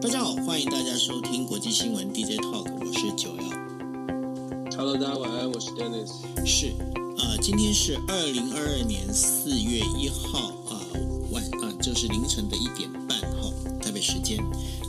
[0.00, 4.76] 大家好，欢迎大家收听国际新闻 DJ Talk，我是九幺。
[4.76, 6.12] Hello，大家晚安，我是 Dennis。
[6.46, 6.72] 是，
[7.18, 10.38] 呃，今天是二零二二年四月一号
[10.68, 11.00] 啊、呃、
[11.32, 14.38] 晚啊、呃，就是凌晨的一点半哈、哦，台北时间。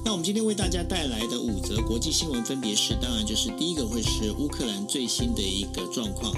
[0.06, 6.32] 那我们今天为大家带来的五则国际新闻分别是，当然就是第一个会是乌克兰最新的一个状况。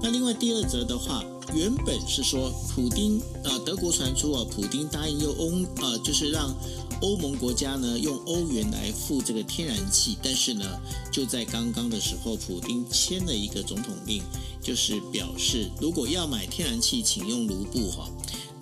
[0.00, 1.22] 那另外第二则的话，
[1.54, 6.48] 原本是说普丁啊、呃，德国传出啊，普丁答应用欧啊、呃，就是让。
[7.04, 10.64] 欧盟国家呢，用欧元来付这个天然气，但是呢，
[11.12, 14.22] 就在刚刚的时候，普丁签了一个总统令，
[14.58, 18.08] 就是表示如果要买天然气，请用卢布哈。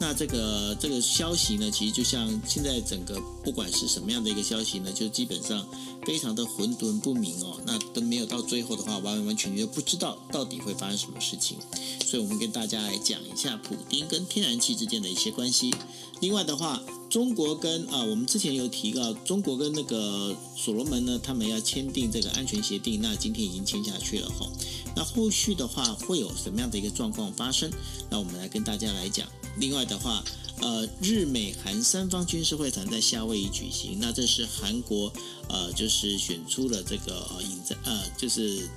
[0.02, 5.64] 那这个这个消息呢，其实就像现在整个不管是什么样的一个消息呢，就基本上
[6.04, 7.60] 非常的混沌不明哦。
[7.64, 11.56] 那都没有到最后的话，完完全全不知道到底会发生什么事情。
[12.04, 15.72] 所以我们跟大家来讲一下普丁跟天然气之间的一些关系。
[16.20, 16.82] 另外的话。
[17.12, 24.48] 中国跟啊，我们之前有提到，中国跟那个所罗门呢，他们要签订这个安全协定，那今天已经签下去了哈。
[24.96, 27.70] 那后续的话会有什么样的一个状况发生？
[28.08, 29.28] 那我们来跟大家来讲。
[29.58, 30.24] 另外的话，
[30.60, 35.12] 呃，日美韩三方军事会谈在夏威夷举行，那这是韩国
[35.48, 38.68] 呃，就是选出了这个呃，引在呃，就是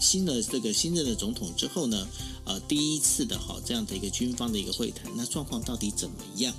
[0.00, 2.06] 新的这个新任的总统之后呢，
[2.44, 6.54] 呃，第一次的哈这样的一个军方的一个会谈，那状况到底怎么样？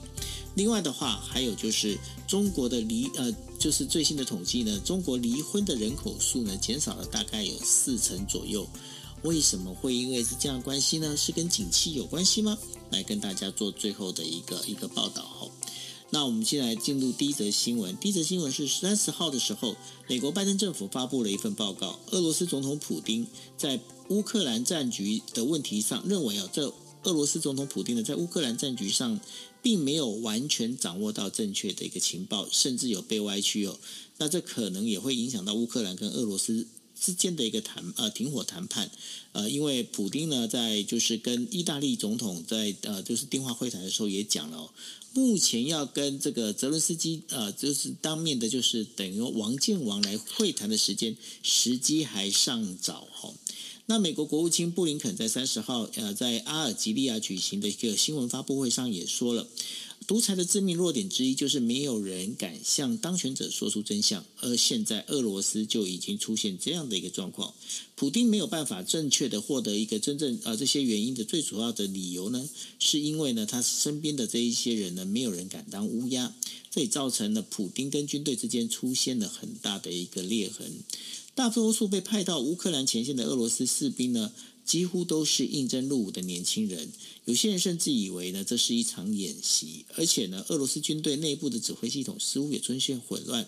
[0.56, 8.68] 另外的话，还有就是中国的离呃，就是最新的统计呢，中国离婚的人口数呢减少了大概有四成左右。
[9.24, 11.16] 为什么会因为是这样关系呢？
[11.18, 12.58] 是跟景气有关系吗？
[12.92, 15.48] 来跟大家做最后的一个一个报道哈。
[16.12, 17.96] 那我们现在进入第一则新闻。
[17.98, 19.76] 第一则新闻是三十号的时候，
[20.08, 26.74] 美国拜登政府发布了一份报告，俄罗斯总统普丁在乌克兰战局的问题上认为啊，这
[27.04, 29.20] 俄罗斯总统普丁呢在乌克兰战局上。
[29.62, 33.78] 并没有完全掌握到正确的一个情报，甚至有被歪曲哦。
[34.18, 36.66] 那这可能也会影响到乌克兰跟俄罗斯
[37.00, 38.92] 之间的一个谈呃停火谈判。
[39.32, 44.72] 呃，因为普丁呢在就是跟意大利总统在呃就是电话会谈的时候也讲了，
[45.14, 53.34] 目前要跟这个泽伦斯基呃就是当面的，就是等于王见王来会谈的时间时机还尚早哈。
[53.90, 59.48] 那美国国务卿布林肯在三十号，呃，在阿尔及利亚举行的一个新闻发布会上也说了，
[60.06, 67.56] 独裁的致命弱点之一就是没有人敢向当权者说出真相，而现在俄罗斯就已经出现这样的一个状况，
[67.96, 72.48] 普丁没有办法正确的获得一个真正呃这些原因的最主要的理由呢，
[72.78, 76.36] 是因为呢他身边的这一些人呢没有人敢当乌鸦，
[76.70, 80.72] 这也造成了普丁跟军队之间出现了很大的一个裂痕。
[81.40, 84.34] 大多数被派到乌克兰前线的俄罗斯士兵呢，
[84.66, 86.92] 几乎都是应征入伍的年轻人。
[87.24, 89.86] 有些人甚至以为呢，这是一场演习。
[89.96, 93.48] 而且呢，俄罗斯军队内部的指挥系统似乎也出现混乱。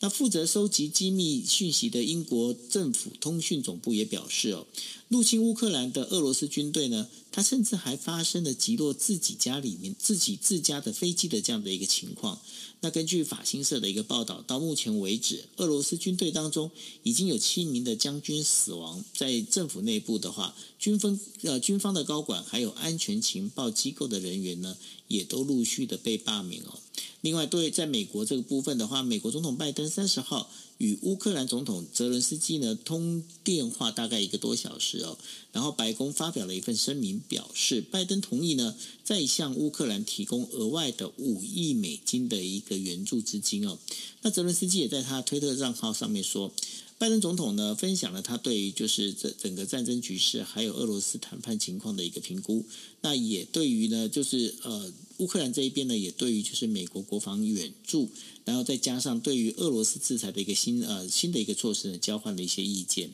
[0.00, 4.66] 那负责收集机密讯息的英国政府通讯总部也表示哦，
[5.08, 12.40] 入侵乌克兰的俄罗斯军队呢，他甚至还发生了击落自己家里面自己自家的飞机的这样的一个情况。
[12.80, 16.70] 那根据法新社的一个报道，到目前为止，俄罗斯军队当中
[17.02, 19.02] 已经有七名的将军死亡。
[19.16, 24.76] 在政府内部的话，军方呃军方的高管还有安全情报机构的人员呢，
[25.08, 26.78] 也都陆续的被罢免哦。
[27.20, 35.16] 另外，对在美国这个部分的话，美国总统拜登三十号与乌克兰总统泽伦斯基呢通电话大概一个多小时哦，
[35.52, 43.78] 然后白宫发表了一份声明，表示拜登同意呢再向乌克兰提供额外的五亿美金的一个援助资金哦。
[44.22, 46.52] 那泽伦斯基也在他推特账号上面说。
[46.96, 52.64] 拜登总统呢，分享了他对于就是这整个战争局势，还有俄罗斯谈判情况的一个评估。
[53.00, 58.10] 那也对于呢，就是呃乌克兰这一边呢，也对于就是美国国防援助，
[58.44, 63.10] 然后再加上对于俄罗斯制裁的一个新呃新的一个措施呢，交换了一些意见。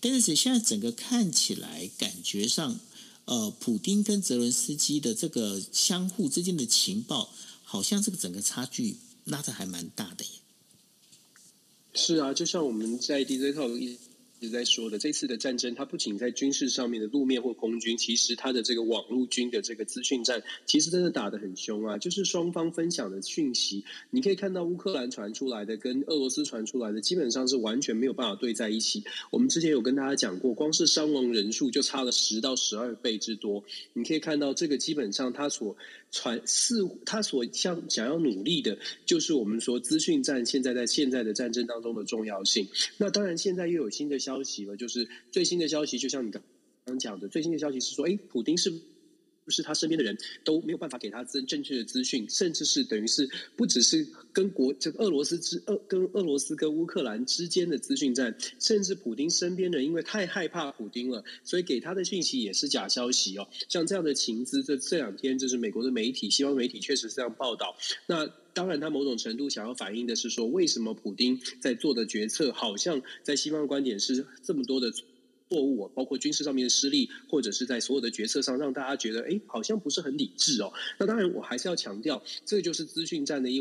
[0.00, 2.78] 但是现在整个看起来，感觉上
[3.24, 7.32] 呃，普丁跟泽伦斯基的这个相互之间的情报，
[7.62, 10.30] 好像这个整个差距拉的还蛮大的耶。
[11.94, 13.96] 是啊，就像我们在 DJ Talk 一
[14.44, 21.96] 一直在说的，这次的战争，它不仅在军事上面的路面或空军，其实它的这个网络军的这个资讯战，其实真的打得很凶啊。
[21.96, 29.02] 就是双方分享的讯息，你可以看到乌克兰传出来的跟俄罗斯传出来的，基本上是完全没有办法对在一起。
[29.30, 33.64] 我们之前有跟大家讲过，光是伤亡人数就差了十到十二倍之多。
[33.94, 35.74] 你可以看到，这个基本上它所
[36.10, 38.76] 传似乎他所想想要努力的，
[39.06, 42.68] 就是我们说资讯战现在在现在的战争当中的重要性。
[42.98, 46.42] 那当然，现在又有新的消消息了，就是最新的消息，就像你刚
[46.86, 48.68] 刚讲的，最新的消息是说，哎，普丁是
[49.44, 63.46] 不是他身边的人都没有办法给他正正确的资讯，甚至是等于是不只是跟国这个俄罗斯之俄跟俄罗斯跟乌克兰之间的资讯战，甚至普丁身边的人因为太害怕普丁了，所以给他的讯息也是假消息哦。
[63.68, 67.76] 像这样的情资，这这两天就是美国的媒体、西方媒体确实是这样报道。
[68.06, 74.90] 那当然，他某种程度想要反映的是说，为什么普丁在做的决策，好像在西方观点是这么多的。
[75.50, 80.72] 错误，包括军事上面的失利，或者是在所有的决策上，让大家觉得，哎，好像不是很理智哦。
[80.98, 83.60] 那当然，我还是要强调，这就是资讯战的一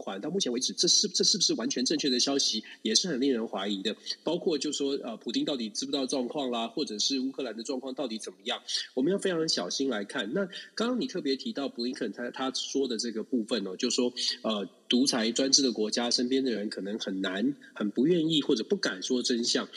[0.00, 0.20] 款。
[0.20, 3.94] 到目前为止，这是这是不是完全正确的消息，也是很令人怀疑的。
[4.24, 8.60] 包括就说，呃，普丁到底知不知道状况啦，或者是乌克兰的状况到底怎么样，
[8.94, 10.32] 我们要非常小心来看。
[10.32, 14.10] 那刚刚你特别提到布林肯他他说的这个部分哦，就说，
[14.42, 19.68] 呃，独裁专制的国家身边的人可能很难、很不愿意或者不敢说真相。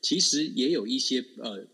[0.00, 1.64] 其实也有一些呃，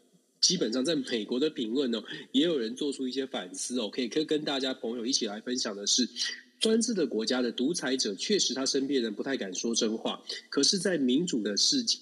[0.41, 2.03] 基本上在美国的评论呢，
[2.33, 6.09] 也有人做出一些反思哦，可以可以跟大家朋友一起来分享的是，
[6.61, 11.99] 专制的国家的独裁者确实他身边人不太敢说真话，可是，在民主的世界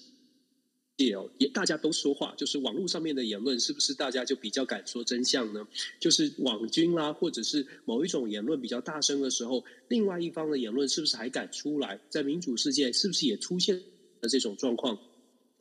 [1.13, 5.67] 哦，也大家都说话，就是网络上面的言论，是不是大家就比较敢说真相呢？
[5.99, 11.99] 就是网军啦，或者是某一种言论比较大声的时候，另外一方的言论是不是还敢出来？
[12.09, 13.75] 在民主世界，是不是也出现
[14.21, 14.97] 了这种状况？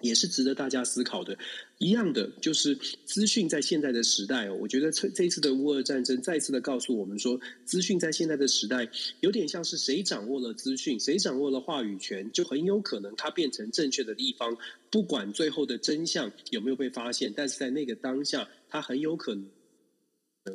[0.02, 1.36] 也是值得大家思考的。
[1.78, 8.88] 一样的，就是资讯在现在的时代哦，我觉得这这次的乌俄战争再次的告诉我们说，资讯在现在的时代
[9.20, 14.56] 有点像是谁掌握了资讯，谁掌握了话语权，就很有可能它变成正确的地方。
[14.90, 19.46] 不管最后的真相有没有被发现，但是在那个当下，它很有可能。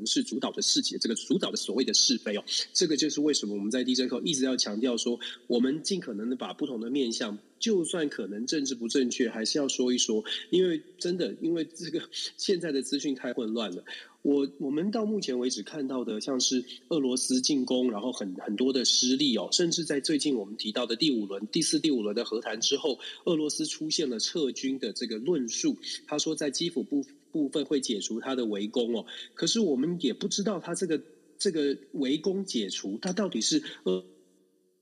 [0.05, 12.01] 是主导的世界，这个主导的所谓的是非哦，这个就是为什么我们在 DJ 课一直要强调说，我们尽可能的把不同的面向，就算可能政治不正确，还是要说一说，因为真的，因为这个
[12.35, 13.81] 现在的资讯太混乱了。
[14.23, 27.05] 我我们到目前为止看到的，像是俄罗斯进攻，然后很很多的失利哦，甚至在最近我们提到的第五轮、第四、第五轮的和谈之后，俄罗斯出现了撤军的这个论述，他说在基辅部。
[27.31, 31.01] 部分会解除他的围攻哦，可是我们也不知道他这个
[31.37, 34.03] 这个围攻解除，他到底是俄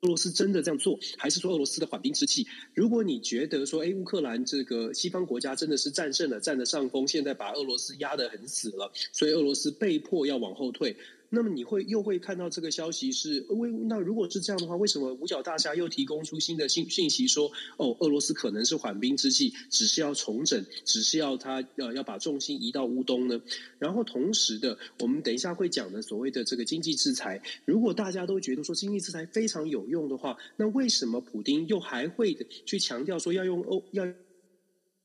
[0.01, 2.47] 俄罗斯真的这样做，还是说俄罗斯的缓兵之计？
[2.73, 10.95] 如果你觉得说，哎，乌克兰这个西方国家真的是战胜了，占了上风，现在把俄罗斯压得很死了，所以俄罗斯被迫要往后退。
[11.29, 23.39] 那么你会又会看到这个消息是为那如果是这样的话，为什么五角大厦又提供出新的信信息说哦，俄罗斯可能是缓兵之计，只是要重整，只是要他呃要把重心移到乌东呢？
[23.77, 32.35] 然后同时的，我们等一下会讲的所谓的这个经济制裁，如果大家都觉得说经济制裁非常有用的话，那为什么普丁又还会
[32.65, 34.03] 去强调说要用欧要？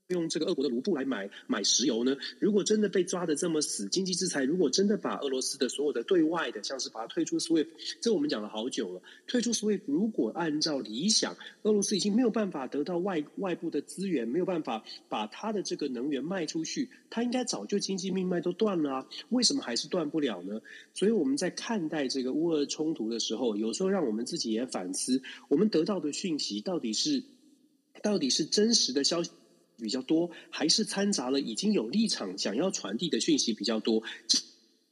[0.09, 2.15] 用这个俄国的卢布来买买石油呢？
[2.39, 7.69] 如果真的被抓得这么死，经济制裁如果真的把俄罗斯的所有的对外的，像是把它退出 SWIFT，
[8.03, 9.01] 这我们讲了好久了。
[9.27, 19.07] 退出 SWIFT，如果按照理想，俄罗斯已经没有办法得到外外部的资源，没有办法把它的这个能源卖出去，它应该早就经济命脉都断了啊！
[19.31, 20.61] 为什么还是断不了呢？
[20.93, 27.23] 所以我们在看待这个乌俄冲突的时候，有时候让我们自己也反思，我们得到的讯息到底是
[28.03, 29.31] 到底是真实的消息
[29.85, 34.03] 比较多，还是掺杂了已经有立场想要传递的讯息比较多？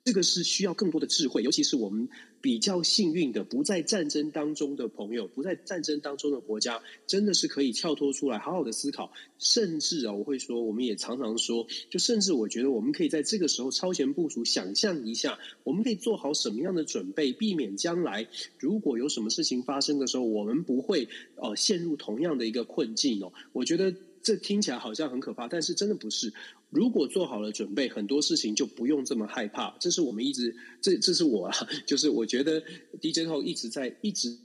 [0.05, 2.09] 这个是需要更多的智慧，尤其是我们
[2.41, 9.13] 比较幸运的不在战争当中的朋友，不在战争当中的国家，真的是可以跳脱出来，好好的思考。
[9.39, 18.27] 甚至啊，我会说，我们也常常说，就甚至我觉得，我们可以在这个时候超前部署，想象一下，我们可以做好什么样的准备，避免将来
[18.59, 23.33] 如果有什么事情发生的时候，我们不会呃陷入同样的一个困境哦。
[23.53, 23.95] 我觉得。
[24.23, 26.33] 这听起来好像很可怕，但是真的不是。
[26.71, 29.77] 如果做好了准备，很多事情就不用这么害怕。
[29.79, 32.63] 这是我们一直，这这是我啊，就是我觉得
[33.01, 34.39] DJ 后一直在一直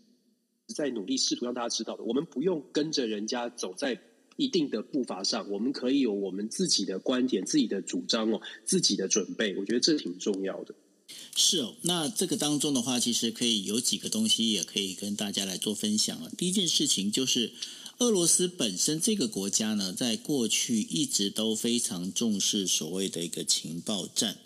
[0.76, 2.04] 在努力，试图让大家知道的。
[2.04, 3.98] 我们不用跟着人家走在
[4.36, 9.56] 一定的步伐上，我们可以有我们自己的观点、自己的主张哦，自己的准备。
[9.56, 10.76] 我觉得这挺重要的。
[11.36, 16.30] 是哦，那这个当中的话，其实可以有几个东西也可以跟大家来做分享了。
[16.38, 17.54] 第一件事情就是。
[18.00, 24.38] 俄罗斯本身这个国家呢，在过去一直都非常重视所谓的一个情报战。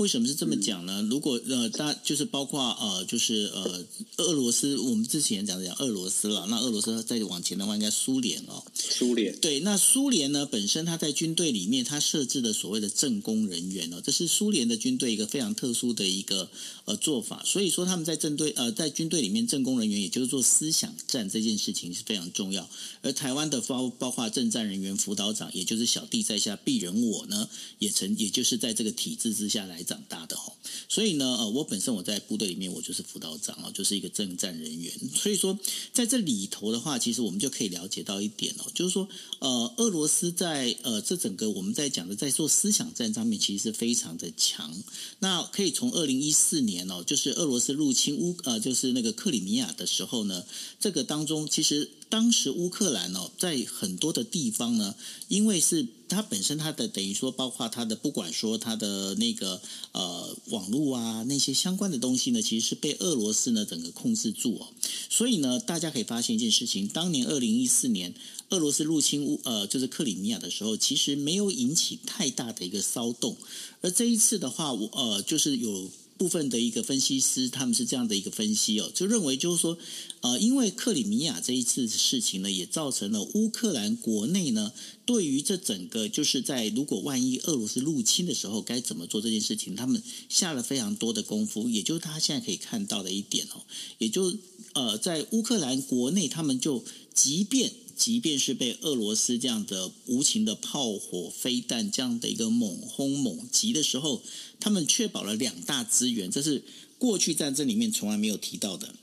[0.00, 1.06] 为什么是这么讲呢？
[1.10, 3.84] 如果呃，大就是包括呃，就是呃，
[4.16, 6.46] 俄罗斯，我们之前讲的讲俄罗斯了。
[6.48, 8.64] 那俄罗斯再往前的话，应该苏联哦。
[8.72, 16.48] 苏联对，那苏联呢，本身它在军队里面，它设置的所谓的政工人员哦，这是苏联的军队一个非常特殊的一个
[16.86, 17.42] 呃做法。
[17.44, 22.66] 所以说他们在政队呃在军队里面，政工人员也就是做思想战这件事情是非常重要。
[23.02, 29.84] 而台湾的包包括政战人员辅导长，也就是小弟在下，鄙人我呢，也曾也就是在这个体制之下来。
[29.90, 30.52] 长大的哦。
[30.88, 34.92] 所以呢，呃，我本身我在部队里面，我就是辅导长啊，就是一个政战人员。
[35.14, 35.58] 所以说，
[35.92, 39.08] 在这里头的话，其实我们就可以了解到一点哦，就是说，
[39.40, 44.82] 呃，俄罗斯在呃这整个我们在讲的在做思想战上面，其实是非常的强。
[45.18, 50.44] 那可以从二零一四年哦，就是俄罗斯入侵乌呃，就是那个克里米亚的时候呢，
[50.78, 51.90] 这个当中其实。
[52.10, 54.96] 当时乌克兰哦，在很多的地方呢，
[55.28, 59.62] 因为是它本身它的等于说，包括它的不管说它的那个
[59.92, 64.66] 呃网络啊那些相关的东西呢，其实是被俄罗斯呢整个控制住哦。
[65.08, 68.12] 所以呢，大家可以发现一件事情：当年二零一四年
[68.48, 73.36] 俄罗斯入侵乌呃就是克里米亚的时候，其实没有引起太大的一个骚动。
[73.82, 75.88] 而这一次的话，我呃就是有。
[76.20, 79.78] 部分的一个分析师，他们是这样的一个分析哦，就认为就是说，
[80.20, 84.70] 呃，因为克里米亚这一次事情呢，也造成了乌克兰国内呢，
[85.06, 93.64] 对于这整个就是在如果万一俄罗斯入侵的时候该怎么做这件事情，他们下了非常多的功夫，也就是他现在可以看到的一点哦，
[93.96, 94.36] 也就
[94.74, 96.84] 呃，在乌克兰国内，他们就
[97.14, 97.72] 即便。
[98.00, 104.22] 即便是被俄罗斯这样的无情的炮火、飞弹这样的一个猛轰猛击的时候，
[104.58, 106.64] 他们确保了两大资源，这是
[106.98, 108.94] 过去战争里面从来没有提到的。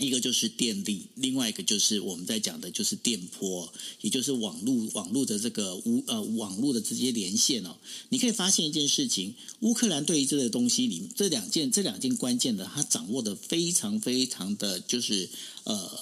[0.00, 7.76] 一个就是电力，另外一个就是我们在讲的就是电波，也就是网络网络的这个无呃网络的直接连线哦。
[8.08, 15.28] 你可以发现一件事情，乌克兰对于这个东西里这两件这两件关键的，他掌握的非常非常的就是
[15.62, 16.00] 呃，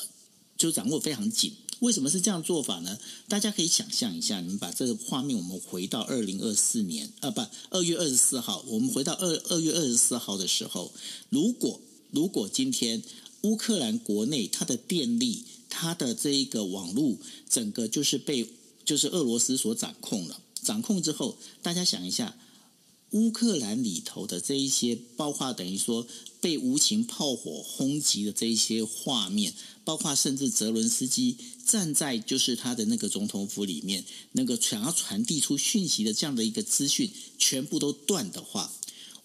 [0.56, 1.52] 就掌握非常紧。
[1.80, 2.98] 为什么是这样做法呢？
[3.28, 7.40] 大家可以想象一下，你们把这个画面，我们回到二零二四年，啊，不，
[7.70, 10.92] 二月二十四号，我们回到二二月二十四号的时候，
[11.28, 11.80] 如果
[12.10, 13.02] 如果今天
[13.42, 17.16] 乌克兰国内它的电力、它的这一个网络，
[17.48, 18.48] 整个就是被
[18.84, 22.36] 就是俄罗斯所掌控了，掌控之后，大家想一下。
[23.10, 26.06] 乌克兰里头的这一些，包括等于说
[26.40, 38.72] 被无情炮火轰击的这一些画面，包括甚至泽伦斯基站在就是他的那个总统府里面，那个想要传递出讯息的这样的一个资讯，全部都断的话。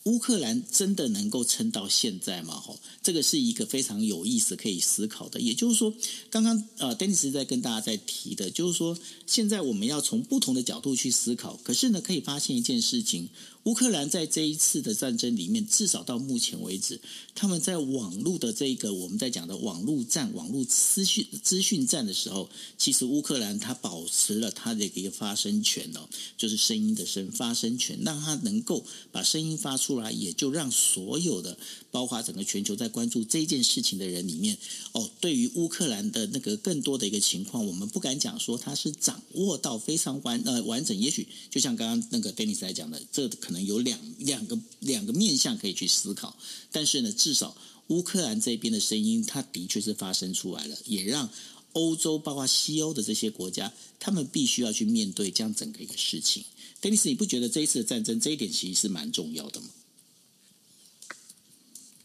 [0.05, 2.59] 乌克兰真的能够撑到现在吗？
[2.59, 5.39] 吼，这个是一个非常有意思可以思考的。
[5.39, 5.93] 也就是说，
[6.31, 8.97] 刚刚呃丹尼斯在跟大家在提的，就是说，
[9.27, 11.55] 现在我们要从不同的角度去思考。
[11.63, 13.29] 可是呢，可以发现一件事情。
[13.65, 16.99] 乌克兰在这一次的战争里面，至少到目前为止，
[17.35, 31.55] 他们在网络的这个我们在讲的网络战、网络资讯资讯战的时候，其实乌克兰它保持了它的一个发声权哦，就是声音的声发声权，让它能够把声音发出来，也就让所有的
[31.91, 34.57] 包括整个全球在关注这件事情的人里面
[34.93, 43.29] 哦，对于乌克兰的那个更多的一个情况，我们不敢讲说他是掌握到非常完呃完整，也许就像刚刚那个 Dennis 来讲的，这。
[43.51, 46.37] 可能有两两个两个面向可以去思考，
[46.71, 47.53] 但是呢，至少
[47.87, 51.29] 乌克兰这边的声音，它的确是发生出来了，也让
[51.73, 56.45] 欧洲包括西欧的这些国家，他们必须要去面对这样整个一个事情。
[56.79, 59.67] 丹尼斯，你不觉得这一次的战争这一点其实是蛮重要的吗？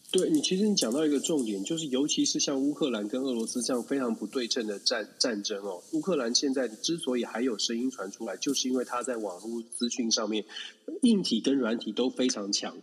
[0.09, 10.45] 对，你其实你讲到一个重点，就是尤其是像乌克兰跟俄罗斯这样非常不对称的战战争哦，乌克兰现在之所以还有声音传出来，就是因为它在网络资讯上面，
[11.01, 12.77] 硬体跟软体都非常强。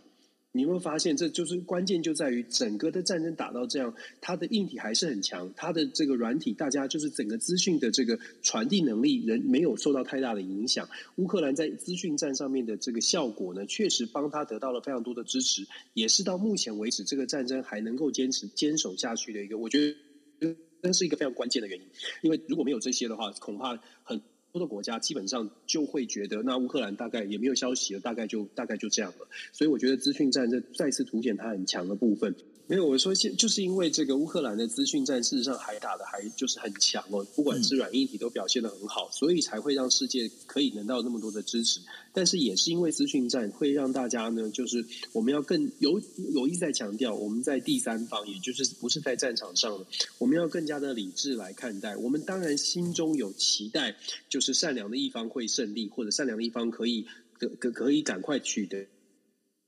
[0.55, 10.87] 你有没有发现，这就是关键，就在于整个的战争打到这样，它的硬体还是很强，它的这个软体，大家就是整个资讯的这个传递能力，人没有受到太大的影响。
[11.17, 19.93] 乌克兰在资讯战上面的这个效果呢，确实帮他得到了非常多的支持，也是到目前为止这个战争还能够坚持坚守下去的一个，我觉
[20.39, 21.85] 得这是一个非常关键的原因。
[22.21, 24.21] 因为如果没有这些的话，恐怕很。
[24.55, 29.27] 多的国家基本上就会觉得，那乌克兰大概也没有消息了，大概就大概就这样了。
[29.51, 32.33] 所以我觉得资讯战这再次凸显它很强的部分。
[32.67, 41.79] 没有，我说现就是因为这个乌克兰的资讯战事实上还打的还就是很强哦，不管是软硬体都表现的很好，所以才会让世界可以得到那么多的支持。
[42.11, 46.01] 但是也是因为资讯战会让大家呢，就是我们要更有
[46.33, 49.85] 有意在强调，我们在第三方，也就是不是在战场上的，
[50.17, 51.95] 我们要更加的理智来看待。
[51.97, 53.95] 我们当然心中有期待，
[54.27, 57.05] 就是善良的一方会胜利，或者善良的一方可以
[57.37, 58.87] 可可可以赶快取得。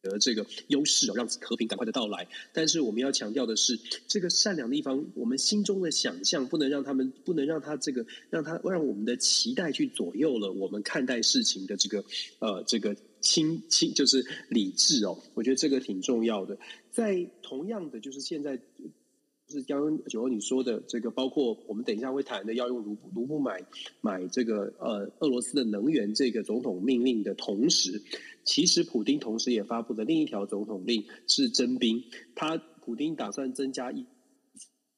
[0.08, 2.28] 得这个优势，让和平赶快的到来。
[2.54, 12.04] 但是我们要强调的是，这个善良的一方，我们心中的想象不能让他们，不能让他这个，让他让我们的期待去左右了我们看待事情的这个
[12.40, 15.18] 呃这个清清就是理智哦。
[15.34, 16.58] 我觉得这个挺重要的。
[16.92, 23.64] 在同样的，就是现在就是刚刚九欧你说的这个，包括我们等一下会谈的要用卢布卢布买
[24.02, 28.02] 买这个呃俄罗斯的能源这个总统命令的同时，
[28.48, 34.06] 其实普丁同时也发布的另一条总统令是征兵，他普丁打算增加一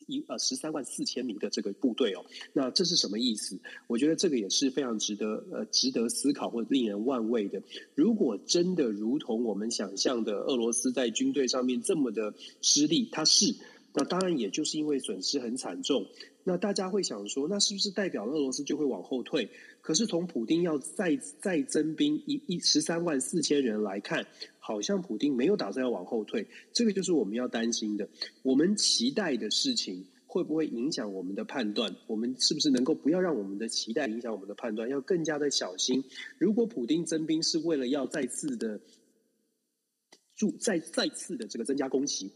[0.08, 3.60] 一呃十三万四千名的这个部队哦，那这是什么意思？
[3.88, 7.62] 我觉得这个也是非常值得呃值得思考或者令人万味的。
[7.96, 13.56] 如果真的如同我们想象的，俄罗斯在军队上面这么的失利，他是。
[13.94, 16.06] 那当然，也就是因为损失很惨重，
[16.44, 19.50] 那大家会想说，那是不是代表俄罗斯就会往后退？
[19.82, 24.28] 可是从普丁要再再增兵一一十三万四千人来看，
[24.60, 28.08] 好像普丁没有打算要往后退，这个就是我们要担心的。
[28.44, 31.96] 我们期待的事情会不会影响我们的判断？
[32.06, 34.88] 我们是不是能够不要让我们的期待影响我们的判断？
[34.88, 36.04] 要更加的小心。
[36.38, 38.80] 如果普丁增兵是为了要再次的
[40.36, 42.32] 助再再次的这个增加攻击。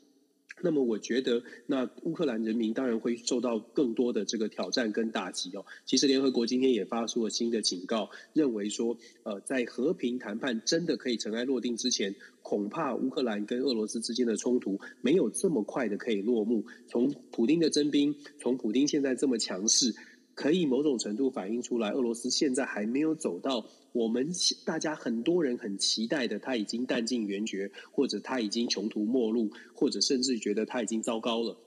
[0.64, 5.66] 那么我觉得，那乌克兰人民当然会受到更多的这个挑战跟打击哦。
[5.86, 16.66] 其实联合国今天也发出了新的警告，认为说，呃，在和平谈判真的可以尘埃落定之前，恐怕乌克兰跟俄罗斯之间的冲突没有这么快的可以落幕。
[16.88, 19.94] 从普丁的征兵，从普丁现在这么强势。
[20.36, 24.30] 可以某种程度反映出来，俄罗斯现在还没有走到我们
[24.66, 31.58] 大家很多人很期待的，他已经弹尽援绝，或者他已经穷途末路，或者甚至觉得他已经糟糕了，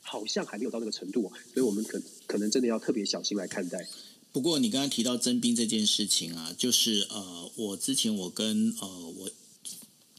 [0.00, 3.86] 好像还没有到那个程度，所以我们可可能真的要特别小心来看待。
[4.32, 8.88] 不过你刚刚提到征兵这件事情啊，就是呃，我之前我跟呃
[9.18, 9.30] 我。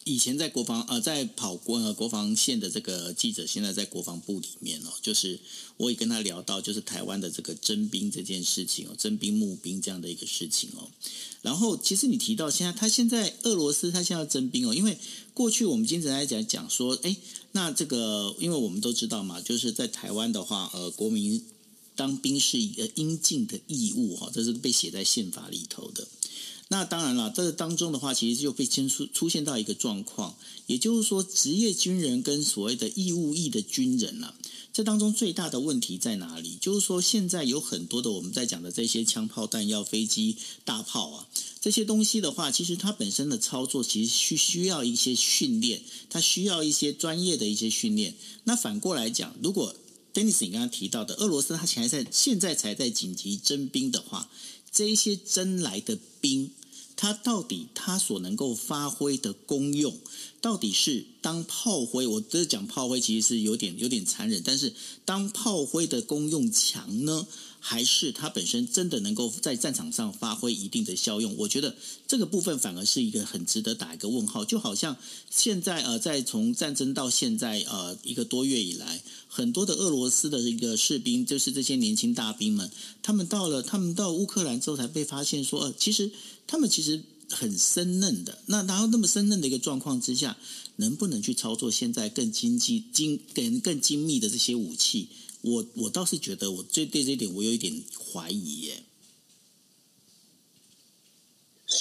[0.05, 5.39] 以前在国防呃，在跑国呃国防线的这个记者，现在在国防部里面哦，就是
[5.77, 10.89] 我也跟他聊到，就是台湾的这个征兵这件事情哦，征兵募兵这样的一个事情哦。
[11.41, 14.97] 然后其实你提到现在，他现在俄罗斯他现在要征兵哦，因为
[15.33, 17.15] 过去我们经常来讲讲说，哎，
[17.53, 21.43] 那这个因为我们都知道嘛，就是在台湾的话，呃，国民
[21.95, 26.07] 当兵是一个应尽的义务哈，这是被写在宪法里头的。
[26.73, 34.33] 那当然了，这个当中的话，其实就被牵出出现到一个状况，也就是说，职业军人跟所谓的义务役的军人、啊，
[34.73, 36.57] 这当中最大的问题在哪里？
[36.59, 41.27] 就是说，现在有很多的我们在讲的这些枪炮弹药、飞机、大炮啊，
[41.61, 48.15] 这些东西的话，其实它本身的操作其实需需要一些训练，它需要一些专业的一些训练。
[48.45, 49.75] 那反过来讲，如果
[50.11, 54.27] Dennis 你刚刚提到的俄罗斯，它现在在现在才在紧急征兵的话。
[54.75, 56.49] 这一些征来的兵，
[56.95, 59.97] 他到底他所能够发挥的功用，
[60.41, 62.05] 到底是当炮灰？
[62.07, 64.73] 我这讲炮灰其实是有点有点残忍，但是
[65.05, 67.27] 当炮灰的功用强呢？
[67.65, 71.33] 还是他本身真的能够在战场上发挥一定的效用？
[71.37, 74.43] 我觉得这个部分反而是一个很值得打一个问号。
[74.43, 74.97] 就好像
[75.29, 82.69] 现在呃，在从战争到现在呃一个多月以来，很多的俄罗斯的一个士兵，就是这些年轻大兵们，
[83.01, 86.11] 他们到了他们到乌克兰之后，才被发现说，呃，其实
[86.47, 88.43] 他们其实很生嫩的。
[88.47, 90.37] 那然后那么生嫩的一个状况之下，
[90.77, 95.09] 能不能去操作现在更经济、精更更精密的这些武器？
[95.41, 98.83] 我我倒是觉得，我最对这一点我有一点怀疑耶。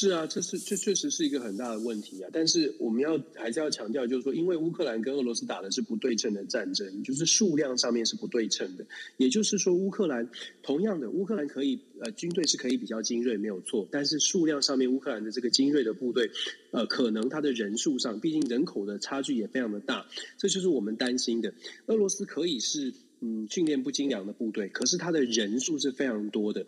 [0.02, 2.28] 是啊，这是这确实是一个很大的问题啊。
[2.32, 8.84] 但是我们要还是要强调，就是说，因为乌克兰跟俄罗斯打的是不对称的战争，就是数量上面是不对称的。
[9.16, 10.28] 也就是说，乌克兰
[10.60, 13.86] 同样的，乌克兰可以呃军队是可以比较精锐，没有错。
[13.92, 16.28] 但是数量上面，乌克兰的这个精锐的部队，
[16.72, 20.04] 呃，可能它的人数上，毕竟人口的差距也非常的大，
[20.36, 21.54] 这就是我们担心的。
[21.86, 22.92] 俄罗斯可以是。
[23.24, 26.66] 嗯，训练不精良的部队，可是他的人数是非常多的，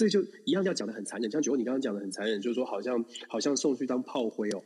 [0.00, 1.30] 这就一样要讲的很残忍。
[1.30, 4.62] 像九欧你刚刚讲的很残忍，就是说好像好像送去当炮灰哦。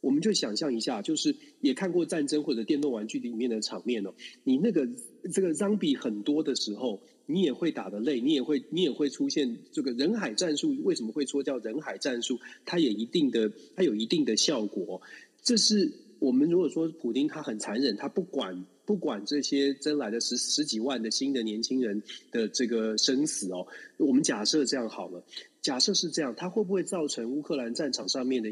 [0.00, 4.12] 我们就想象一下，就是也看过战争或者电动玩具里面的场面哦。
[4.42, 4.88] 你那个
[5.32, 10.74] 这个 zombie 很多的时候，你也会打得累，你也会你也会出现这个人海战术。
[10.82, 12.40] 为什么会说叫人海战术？
[12.64, 15.00] 它也一定的，它有一定的效果。
[15.40, 18.66] 这是我们如果说普丁他很残忍，他不管。
[18.86, 23.66] 不管这些增来的十十几万的新的年轻人的这个生死哦，
[23.96, 25.24] 我们假设这样好了，
[25.62, 28.50] 假设是这样，它会不会造成乌克兰战场上面的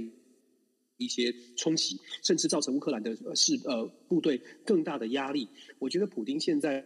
[0.97, 5.49] 一些冲击，甚至造成乌克兰的是呃部队更大的压力？
[5.79, 6.85] 我觉得普丁现在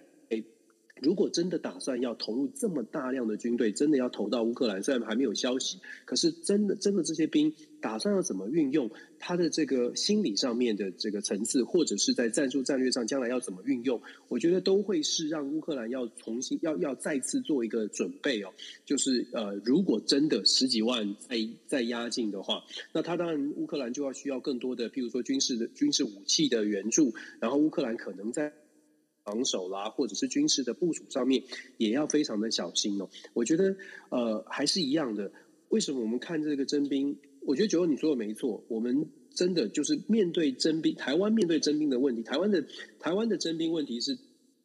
[1.03, 8.91] 如果真的打算要投入这么大量的军队，真的要投到乌克兰，虽然还没有消息，可是真的真的这些兵打算要怎么运用？
[9.19, 14.01] 他的这个心理上面的这个层次，或者是在战术战略上将来要怎么运用？
[14.29, 18.53] 我觉得都会是让乌克兰要重新要要再次做一个准备哦。
[18.87, 28.51] 就是呃，如果真的十几万再再压境的话，那他当然乌克兰就要需要更多的，譬如说军事的军事武器的援助，然后乌克兰可能在。
[29.27, 31.43] 防守啦，或者是军事的部署上面，
[31.77, 33.09] 也要非常的小心哦。
[33.35, 33.77] 我觉得，
[34.09, 35.33] 呃，还是一样的。
[35.69, 37.19] 为什么我们看这个征兵？
[37.41, 42.65] 我觉得九欧你说的没错，我们真的就是面对征兵，台湾面对征兵的问题，台湾的
[43.01, 44.17] 台湾的征兵问题是。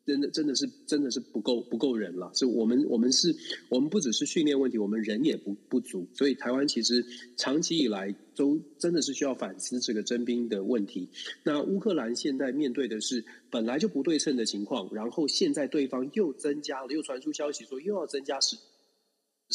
[0.06, 3.36] 真的真的是真的是不够不够人了，是我们我们是
[3.70, 7.06] 我们不只是训练问题，我们人也不不足，所以台湾其实
[7.38, 11.08] 长期以来都真的是需要反思这个征兵的问题。
[11.44, 18.58] 那乌克兰现在面对的是本来就不对称的情况，然后现在对方又增加了，又传出消息说又要增加十。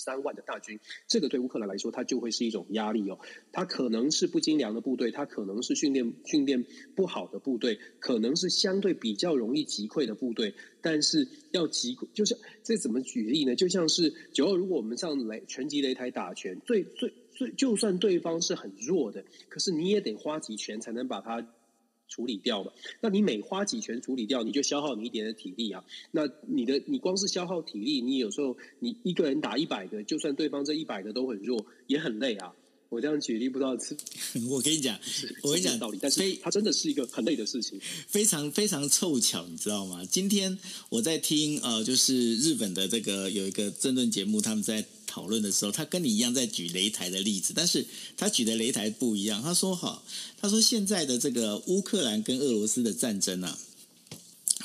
[0.07, 3.19] 三万的大军，这个对乌克兰来说，它就会是一种压力哦。
[3.51, 6.65] 它可能是不精良的部队，它可能是训练训练
[6.95, 10.55] 不好的部队，可能是相对比较容易击溃的部队。
[10.81, 13.57] 但是要击溃，就是这怎么举例呢？
[13.57, 21.45] 就像是九二，如果我们上擂拳击擂台打拳，最最最，就算对方是很弱的，可是你也得花几拳才能把它。
[22.09, 22.73] 处理掉嘛？
[23.01, 25.85] 那你每花几拳处理掉，你就消耗你一点的体力啊。
[26.11, 32.53] 那你的你光是消耗体力，你有时候你一个人打一百个，就算对方这一百个都很弱，也很累啊。
[32.89, 33.97] 我这样举例不知道是，
[34.49, 34.97] 我跟你讲，
[35.43, 40.05] 我跟你讲道理，但是它真的是一个很累的事情，非常非常凑巧，你知道吗？
[40.05, 40.57] 今天
[40.89, 44.85] 我在听呃，就是日本的这个有一个政论节目，他们在
[45.17, 47.87] 讨论的时候，他跟你一样在举擂台的例子，但是
[48.19, 49.43] 他举的擂台不一样。
[49.43, 50.03] 他说哈，
[50.39, 53.59] 他说现在的这个乌克兰跟俄罗斯的战争啊，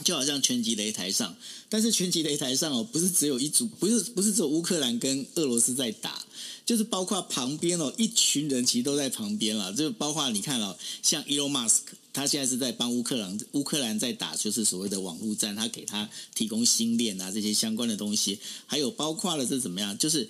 [0.03, 1.35] 就好像拳击擂台上，
[1.69, 6.25] 但是拳击擂台上哦，不是只有一组，不是不是只有乌克兰跟俄罗斯在打。
[6.63, 9.73] 就是包括旁边哦，一群人其实都在旁边了。
[9.73, 11.79] 就包括你看哦，像 Elon Musk，
[12.13, 20.29] 他现在是在帮乌克兰，乌克兰在打就是所谓的网络战，他给他提供星链啊这些相关的东西，还有包括了这怎么样，就是。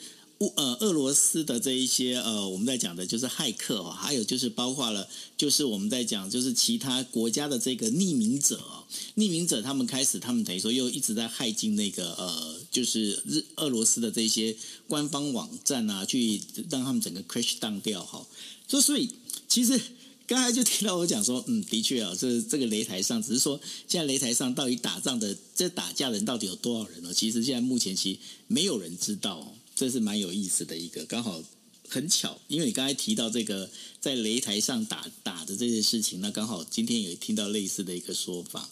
[0.55, 8.59] 呃，俄罗斯的这一些呃，我们在讲的就是骇客哦，还有就是包括了，就是我们在讲就是其他国家的这个匿名者，
[9.15, 14.55] 匿名者他们开始，他们等于说又一直在骇进那个呃，就是日俄罗斯的这些
[14.87, 18.25] 官方网站啊，去让他们整个 crash down 掉哈。
[18.67, 19.09] 就所以
[19.47, 19.79] 其实
[20.25, 27.13] 刚才就听到我讲说，嗯，的确啊，这这个擂台上只是说现在擂台上到底打仗的这打架的人到底有多少人呢？
[27.13, 29.53] 其实现在目前其实没有人知道。
[29.81, 31.41] 这是蛮有意思的一个，刚好
[31.89, 33.67] 很巧，因为你刚才提到这个
[33.99, 38.69] 在擂台上打打的这件事情，那刚好今天也听到类似的一个说法。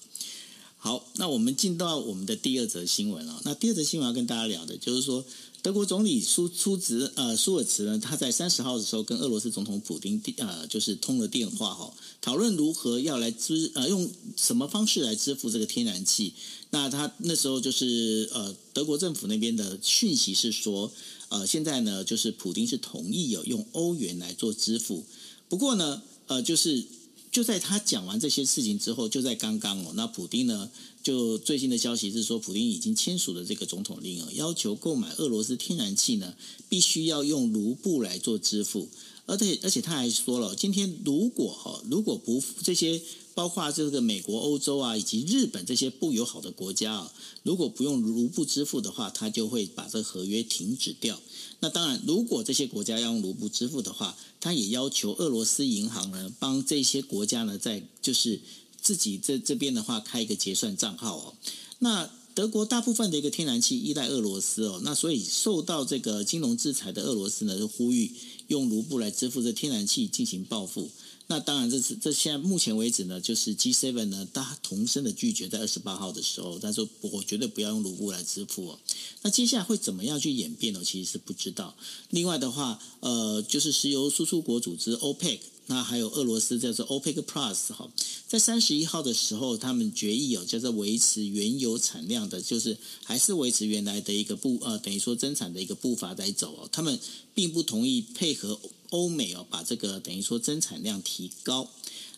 [0.78, 3.42] 好，那我们进到我们的第二则新闻了。
[3.44, 5.26] 那第二则新闻要跟大家聊的就是说，
[5.62, 16.34] 德国总理舒舒兹呃舒尔茨呢，他在三十号的时候跟俄罗斯总统普丁呃就是通了电话哈，讨论如何要来支呃用什么方式来支付这个天然气。
[16.72, 20.92] 那他那时候就是呃，德国政府那边的讯息是说，
[21.30, 25.04] 呃，现在呢，就是普丁是同意有用欧元来做支付。
[25.50, 26.86] 不过呢，呃，就是
[27.32, 30.70] 就在他讲完这些事情之后，就在刚刚哦，那普丁呢，
[31.10, 36.36] 就最新的消息是说，普京已经签署了这个总统令啊，要求购买俄罗斯天然气呢，
[36.70, 38.88] 必须要用卢布来做支付。
[39.26, 43.02] 而且而且他还说了，今天如果哈，如果不这些。
[43.36, 51.18] 包括这个美国、欧洲啊，以及日本这些不友好的国家啊，如果不用卢布支付的话，他就会把这个合约停止掉。
[51.62, 58.42] 那当然，如果这些国家要用卢布支付的话，他也要求俄罗斯银行呢，帮这些国家呢，在就是
[58.82, 61.34] 自己这这边的话开一个结算账号哦。
[61.80, 68.12] 那德国大部分的一个天然气依赖俄罗斯哦，那所以受到这个金融制裁的俄罗斯呢，就呼吁
[68.48, 70.90] 用卢布来支付这天然气进行报复。
[71.28, 78.80] 那当然，这是这现在目前为止呢，就是 G7 呢，大同声的拒绝在二十八号的时候，他说我绝对不要用卢布来支付哦。
[79.22, 80.82] 那接下来会怎么样去演变呢？
[80.84, 81.76] 其实是不知道。
[82.10, 85.40] 另外的话，呃，就是石油输出国组织 OPEC。
[85.72, 87.88] 那还有俄罗斯叫做 OPEC Plus 哈，
[88.28, 96.70] 在三十一号的时候，他们决议哦，叫做维持原油产量的，就是还是维持原来的一个步呃，等于说增产的一个步伐在走哦。
[96.72, 97.00] 他们
[97.36, 101.70] 并不同意配合欧美哦，把这个等于说增产量提高。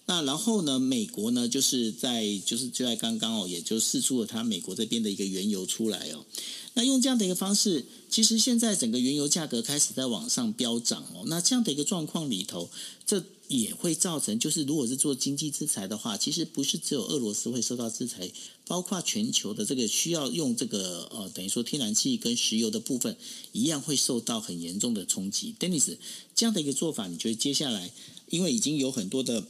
[0.05, 6.25] 那然后呢，美国呢，就是在就是就在刚刚哦，也就释出了他美国这边的一个原油出来哦。
[6.73, 11.23] 那用这样的一个方式，其实现在整个原油价格开始在往上飙涨哦。
[11.27, 12.69] 那这样的一个状况里头，
[13.05, 18.31] 这也会造成，就是如果是做经济制裁的话，其实不是只有俄罗斯会受到制裁，
[18.65, 23.17] 包括全球的这个需要用这个呃，等于说天然气跟石油的部分，
[23.51, 25.53] 一样会受到很严重的冲击。
[25.59, 25.97] Dennis，
[26.33, 27.91] 这样的一个做法，你觉得接下来，
[28.29, 29.45] 因为已经有很多的，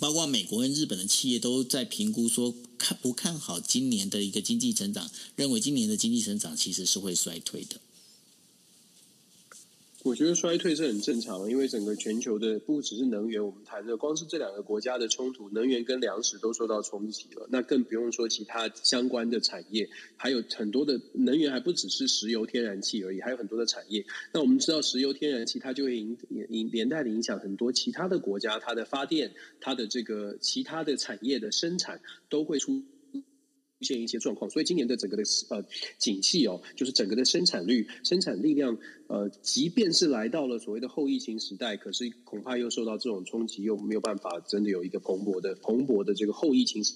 [0.00, 7.80] 包括美国跟日本的企业都在评估说看不看好今年的一个经济成长，认为今年的经济成长其实是会衰退的。
[10.06, 17.48] 我觉得衰退是很正常的，因为整个全球的不只是能源，我们谈的光是这两个国家的冲突，能源跟粮食都受到冲击了。
[17.50, 24.06] 那更不用说其他相关的产业，还有很多的能源还不只是石油、天然气而已，还有很多的产业。
[24.32, 26.16] 那我们知道，石油、天然气它就会影
[26.50, 32.80] 影连带的影响很多其他的国家，它的发电、它的这个其他的产业的生产都会出。
[33.78, 35.62] 出现一些状况，所以今年的整个的呃
[35.98, 46.94] 景气哦，就是整个的生产率、生产力量，呃，即便是来到了所谓的后疫情时代，可是恐怕又受到这种冲击，又没有办法真的有一个蓬勃的、蓬勃的这个后疫情时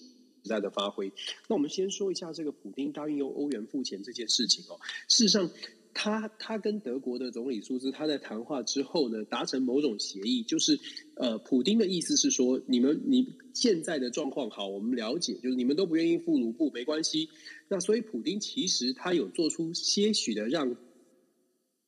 [0.48, 1.12] 代的发挥。
[1.48, 5.50] 那我们先说一下这个普丁答应用欧元付钱这件事情哦，事实上。
[5.92, 10.78] 他他跟德国的总理苏兹他在谈话之后呢，达成某种协议，就是
[11.16, 17.28] 呃，普丁的意思是说，你们你现在的状况好，我们了解，就是你们都不愿意付卢布，没关系。
[17.68, 20.76] 那所以普丁其实他有做出些许的让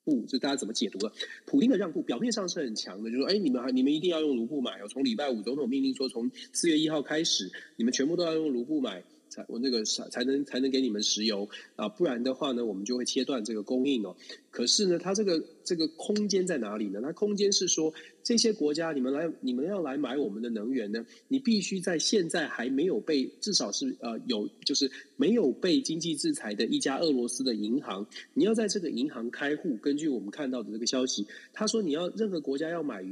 [0.05, 1.13] 步，就大家怎么解读了？
[1.47, 9.05] 普丁的让步表面上是很强的，就是说，哎，你们还你们一定要用卢布买哦，从礼拜五总统命令说，从四月一号开始，你们全部都要用卢布买。
[9.33, 14.15] 才我那个才才能才能给你们石油啊，不然的话呢，我们就会切断这个供应哦。
[14.51, 17.01] 可是呢，它这个这个空间在哪里呢？
[17.03, 17.93] 它空间是说，
[18.23, 29.75] 这些国家你们来你们要来买我们的能源呢，你必须在现在还没有被至少是呃有就是没有被经济制裁的一家俄罗斯的银行，你要在这个银行开户。
[29.79, 33.03] 根据我们看到的这个消息，他说你要任何国家要买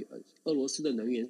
[0.44, 1.26] 俄罗斯的能源。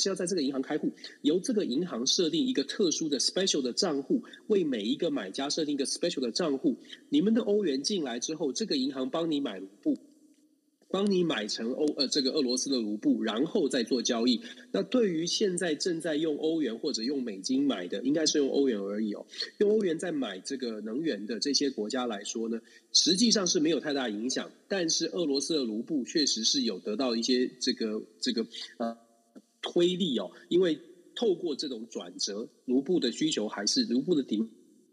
[0.00, 6.76] 是要在这个银行开户，由这个银行设定一个特殊的 special 的账户，为每一个买家设定一个 special 的账户。
[7.10, 9.98] 你们的欧元进来之后，这个银行帮你买卢布，
[10.88, 14.40] 帮你买成欧呃这个俄罗斯的卢布，然后再做交易。
[14.72, 19.26] 那对于现在正在用欧元或者用美金买的，应该是用欧元而已哦。
[19.58, 22.60] 用欧元在买这个能源的这些国家来说呢，
[22.92, 24.50] 实际上是没有太大影响。
[24.66, 28.46] 但是俄罗斯的卢布确实是有得到一些这个这个
[28.78, 28.96] 呃。
[29.62, 30.78] 推力哦，因为
[31.14, 34.42] 透过这种转折，卢布的需求还是卢布的底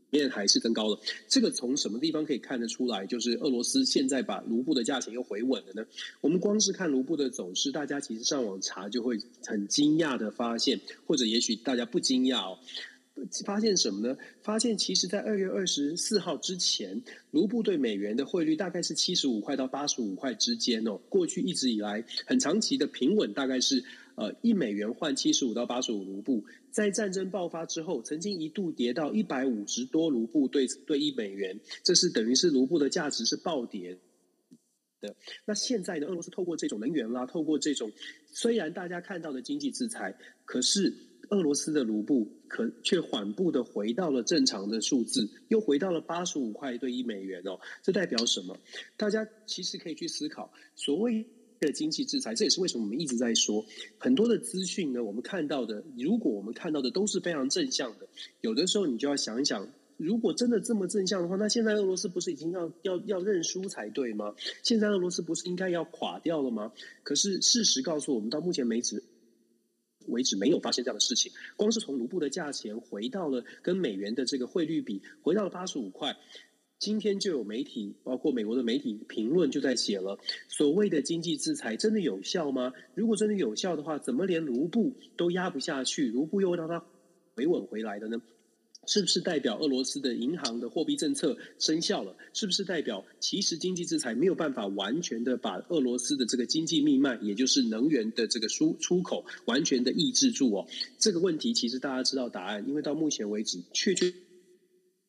[0.10, 1.00] 面还是增高了。
[1.28, 3.06] 这个从什么地方可以看得出来？
[3.06, 5.86] 就是俄罗斯现在把卢布的价钱又回稳了呢？
[6.22, 12.60] 我们光是看卢布的走势，大家其实上网查就会很惊讶的发现，或者也许大家不惊讶哦，
[13.46, 14.18] 发现什么呢？
[14.42, 17.02] 发现其实在二月二十四号之前，
[17.32, 20.98] 卢布对美元的汇率大概是七十五块到八十五块之间哦。
[21.10, 23.84] 过去一直以来很长期的平稳，大概是。
[24.18, 33.96] 呃，一美元换七十五到八十五卢布，在战争爆发之后，曾经一度跌到一百五十多卢布兑兑一美元，这是等于是卢布的价值是暴跌
[35.02, 35.16] 的。
[35.46, 37.92] 那现在呢，俄罗斯透过这种能源啦，透过这种
[38.26, 40.92] 虽然大家看到的经济制裁，可是
[41.30, 47.60] 俄罗斯的卢布可却缓步的回到了正常的数字，又回到了八十五块兑一美元哦。
[47.84, 48.58] 这代表什么？
[48.98, 51.24] 大家其实可以去思考，所谓。
[51.60, 53.66] 的经济制裁，这也是为什么我们一直在说
[53.98, 55.04] 很多的资讯呢？
[55.04, 58.08] 我们看到的，如果我们看到的都是非常正向的，
[58.42, 64.36] 有的时候你就要想一想，如果真的这么正向的话，那现在俄罗斯不是已经要要要认输才对吗？
[64.62, 66.72] 现在俄罗斯不是应该要垮掉了吗？
[67.04, 69.04] 可是事实告诉我们，到目前为止
[70.08, 71.32] 为止没有发生这样的事情。
[71.56, 76.16] 光是从卢布的价钱回到了跟美元的这个汇率比，回到了八十五块。
[76.80, 82.72] 今天就有媒体，包括美国的媒体评论就在写了，所谓的经济制裁真的有效吗？
[82.94, 86.86] 如果真的有效的话，怎么连卢布都压不下去，卢布又让它
[87.36, 88.22] 回稳回来的呢？
[88.86, 92.16] 是不是代表俄罗斯的银行的货币政策生效了？
[92.32, 100.68] 是不是代表其实经济制裁没有办法完全的把俄罗斯的这个经济命脉，也就是能源的这个输出口完全的抑制住哦？
[101.00, 104.14] 这个问题其实大家知道答案，因为到目前为止确确。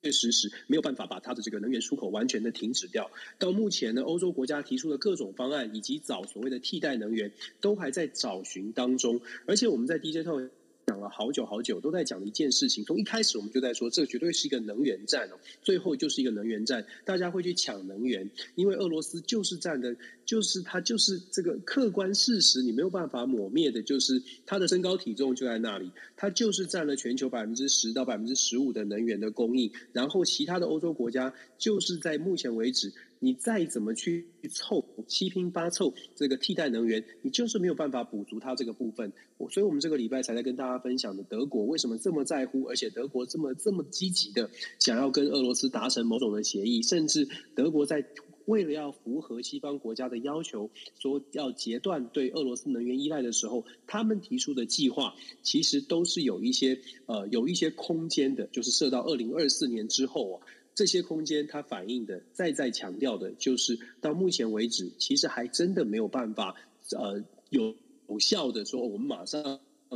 [0.02, 3.10] 确实是没有办法把它的这个能源出口完全的停止掉。
[3.38, 9.20] 到目前呢，欧洲国家提出的各种方案，以及找所谓的替代能源，都还在找寻当中。
[9.46, 10.40] 而且我们在 DJ 套
[10.88, 12.82] 讲了好久好久，都在讲一件事情。
[12.82, 15.38] 从一开始我们就在说，这绝对是一个能源战哦。
[15.60, 29.70] 最后就是一个能源战，大家会去抢能源，因为俄罗斯就是占的，就是它就是这个客观事实，你没有办法抹灭的，就是它的身高体重就在那里，它就是占了全球百分之十到百分之十五的能源的供应。
[29.92, 39.12] 然后其他的欧洲国家就是在目前为止你再怎么去凑七拼八凑这个替代能源，你就是没有办法补足它这个部分。
[39.50, 48.04] 所以我们这个礼拜才在跟大家分享的，德国为什么这么在乎，而且德国这么这么积极的想要跟俄罗斯达成某种的协议，甚至德国在
[48.46, 60.46] 为了要符合西方国家的要求，说要截断对俄罗斯能源依赖的时候，他们提出的计划其实都是有一些呃有一些空间的，就是设到二零二四年之后啊。
[60.78, 66.54] 这些空间，它反映的，再再强调的，就是到目前为止，其实还真的没有办法，
[66.96, 67.74] 呃，有
[68.08, 69.42] 有效的说，我们马上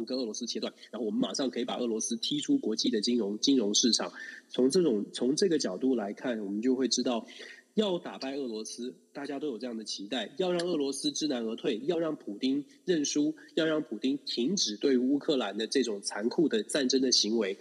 [0.05, 4.13] 跟俄罗斯切断，然后我们马上可以把俄罗斯踢出国际的金融金融市场。
[4.49, 7.25] 从这种从这个角度来看，我们就会知道，
[7.75, 17.57] 要打败俄罗斯，大家都有这样的期待，要让俄罗斯知难而退，要让普丁认输，要让普丁停止对乌克兰的这种残酷的战争的行为，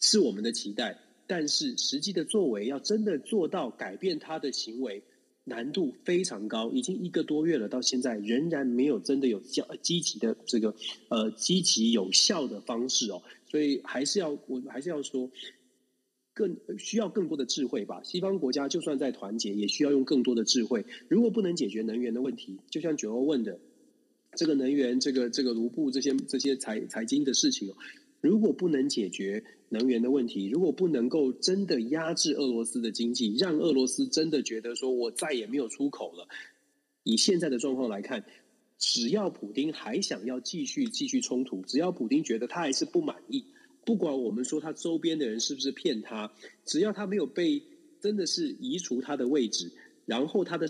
[0.00, 0.98] 是我们的期待。
[1.30, 5.00] 但是实际的作为要真的做到改变他的行为，
[5.44, 6.72] 难度非常高。
[6.72, 10.74] 已经一个多月了，到现在仍然没有真的有较积极的这个
[11.08, 13.22] 呃积极有效的方式哦。
[13.48, 15.30] 所以还是要我还是要说，
[16.34, 18.02] 更需要更多的智慧吧。
[18.02, 20.84] 西方国家就算在团结，也需要用更多的智慧。
[21.06, 23.60] 如果不能解决能源的问题，就像九欧问的
[24.34, 27.76] 这个能源、这个这个卢布这些这些财财经的事情哦。
[28.20, 36.28] 如果不能解决能源的问题，如果不能够真的压制俄罗斯的经济，让俄罗斯真的觉得说我再也没有出口了，
[37.02, 38.24] 以现在的状况来看，
[38.78, 43.44] 只要普丁还想要继续继续冲突，只要普丁觉得他还是不满意，
[43.86, 46.30] 不管我们说他周边的人是不是骗他，
[46.66, 47.62] 只要他没有被
[48.00, 49.72] 真的是移除他的位置，
[50.04, 50.68] 然后他的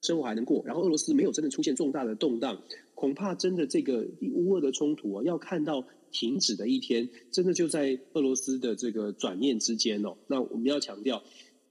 [0.00, 2.62] 生活还能过，然后俄罗斯没有真的出现重大的动荡，
[2.94, 5.86] 恐怕真的这个乌俄的冲突啊，要看到。
[6.16, 10.16] 停止的一天，真的就在俄罗斯的这个转念之间哦。
[10.28, 11.22] 那我们要强调，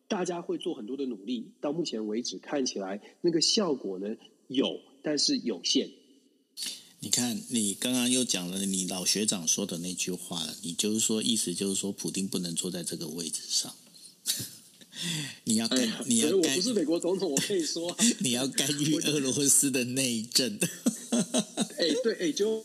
[0.08, 1.52] 大家会做很多的努力。
[1.60, 4.16] 到目前为止，看起来那个效果呢
[4.48, 5.90] 有，但是有限。
[7.00, 13.74] 你看，你刚刚又讲了你老学长说的那句话了，你就是说，意思就是说，普丁不能坐在这个位置上。
[15.46, 20.60] 你要干，哎、你要干，我不是美国总统，我可以说， 你要干预俄罗斯的内政。
[21.80, 22.64] 哎，对，哎，就。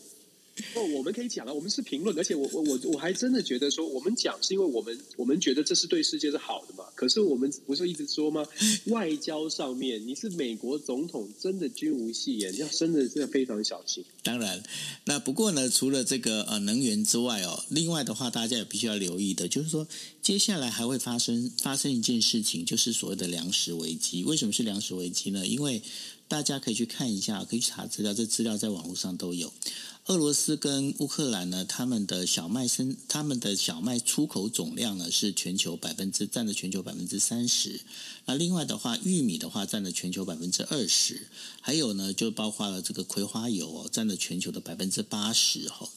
[0.75, 6.83] 哦，我们可以讲啊，我们是评论，而且我我我我还真的觉得说，我们讲是因为我们我们觉得这是对世界是好的嘛。
[6.95, 8.45] 可是我们不是一直说吗？
[8.87, 14.03] 外交上面你是美国总统，真的君无戏言，要真的真的非常小心。
[14.23, 14.61] 当然，
[15.05, 19.87] 那不过呢，除了这个呃能源之外哦，另外的话，大家也必须要留意的，就是说
[20.21, 24.23] 接下来还会发生发生一件事情，就是所谓的粮食危机。
[24.23, 25.47] 为什么是粮食危机呢？
[25.47, 25.81] 因为
[26.27, 29.51] 大家可以去看一下，可以查资料，这资料在网络上都有。
[30.07, 37.81] 俄罗斯跟乌克兰呢，他们的小麦生，他们的小麦出口总量呢是全球百分之占了全球百分之三十。
[38.25, 41.27] 那另外的话，玉米的话占了全球百分之二十，
[41.61, 45.87] 还有呢就包括了这个葵花油哦，占了全球的百分之八十哈。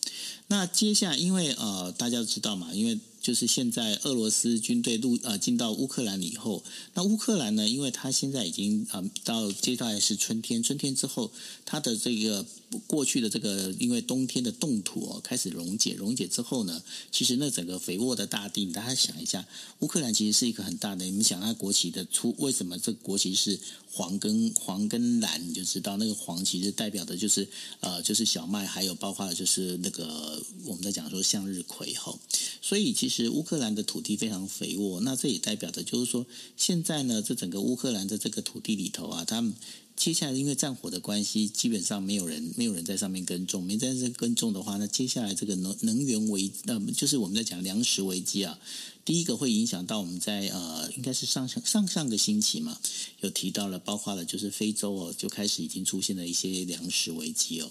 [0.48, 11.32] 那接下来，因为呃大家都知道嘛，因为就是现在俄罗斯军队入呃进到乌克兰以后，那乌克兰呢，因为它现在已经啊、呃、到接下来是春天，春天之后
[11.64, 12.44] 它的这个。
[12.86, 19.46] 过去的这个，因为冬天的冻土哦开始溶解，溶解之后呢，其实那整个肥沃的大地，大家想一下，
[19.80, 23.58] 乌克兰其实是一个很大的，你们想它国旗的出，为什么这个国旗是
[23.90, 27.48] 黄跟黄跟蓝，你就知道那个黄其实代表的就是
[27.80, 32.18] 呃就是小麦，还有包括就是那个我们在讲说向日葵哈，
[32.60, 39.54] 所以其实乌克兰的土地非常肥沃，那这也代表的就是说现在呢，这整个乌克兰的这个土地里头啊，他们。
[39.96, 48.58] 接下来，因为战火的关系，基本上没有人没有人在上面耕种，没在这耕种的话，那接下来这个能能源危，那么就是我们在讲粮食危机啊。
[49.04, 52.78] 第一个会影响到我们在呃，应该是上上上上个星期嘛，
[53.20, 57.70] 有提到了，包括了就是非洲哦，就开始已经出现了一些粮食危机哦。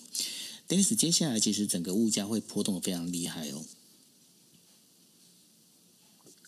[0.65, 3.63] 但是接下来其实整个物价会波动得非常厉害哦。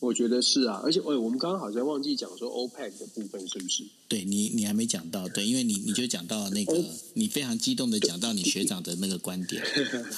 [0.01, 3.83] 我觉得是啊，而且，哎，我们刚刚好像忘记讲说 OPEC 的部分是不是？
[4.09, 9.63] 对你，你还没讲到，对，因为你你就讲到那个，你非常激动的讲到你学长的那个观点，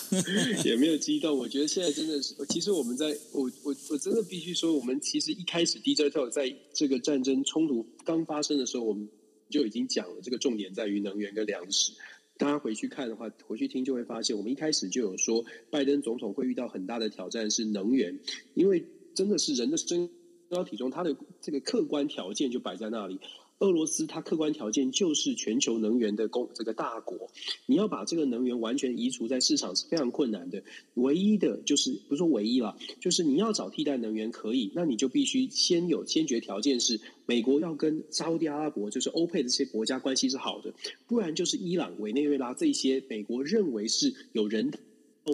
[0.66, 1.38] 也没有激动。
[1.38, 9.08] 我觉得现在真的是，其实我们在，我我我真的必须说，我们其实一开始 DJ Talk 在这个战争冲突刚发生的时候，我们
[9.52, 11.94] 就已经讲了，这个重点在于能源跟粮食。
[12.38, 18.20] 大家回去看的话，回去听就会发现，我们一开始就有说，拜登总统会遇到很大的挑战是能源，
[18.56, 18.84] 因为。
[19.18, 20.08] 真的是人的身
[20.48, 23.20] 高体重，它的这个客观条件就摆在那里。
[23.58, 27.32] 俄罗斯它客观条件就是全球能源的供这个大国，
[27.66, 30.62] 你要把这个能源完全移除在市场是非常困难的。
[30.94, 40.72] 唯一的就是不是说唯一了，就是你要找替代能源可以，那你就必须先有先决条件是美国要跟沙乌地阿拉伯，就是欧佩这些国家关系是好的，
[41.08, 44.72] 不然就是伊朗、委内瑞拉这些美国认为是有人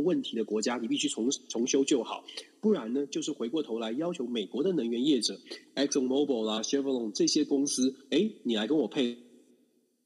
[0.06, 2.24] 问题的国家，你必须重重修旧好。
[2.64, 5.38] 不然呢，就是回过头来要求美国的能源业者
[5.76, 9.18] ，Exxon Mobil 啦、Chevron 这些公司，哎，你来跟我配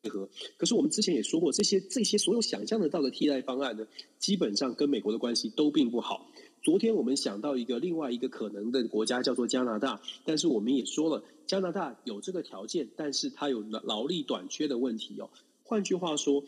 [0.10, 0.28] 合。
[0.58, 3.86] 可是我们之前也说过，这些这些所有想象得到的替代方案呢，
[4.18, 6.32] 基本上跟美国的关系都并不好。
[6.64, 15.30] 昨天我们想到一个另外一个可能的国家叫做加拿大，但是我们也说了，加拿大有这个条件，但是它有劳力短缺的问题哦。
[15.62, 16.43] 换句话说，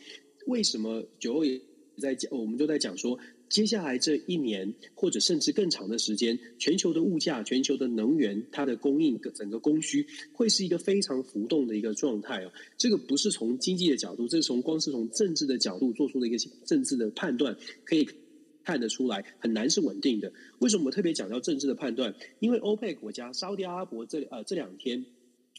[0.48, 1.60] 为什么九欧也
[1.98, 3.16] 在讲，我们就在讲说。
[3.50, 12.52] 接下来这一年，或者甚至更长的时间，全球的物价、全球的能源，它的供应整个供需会是一个非常浮动的一个状态哦。
[12.78, 18.08] 这个不是从经济的角度，这是从光是从政治的角度做出的一个政治的判断，可以
[18.62, 20.32] 看得出来，很难是稳定的。
[20.60, 22.14] 为什么我特别讲到政治的判断？
[22.38, 25.04] 因为欧佩国家沙乌地阿拉伯这呃这两天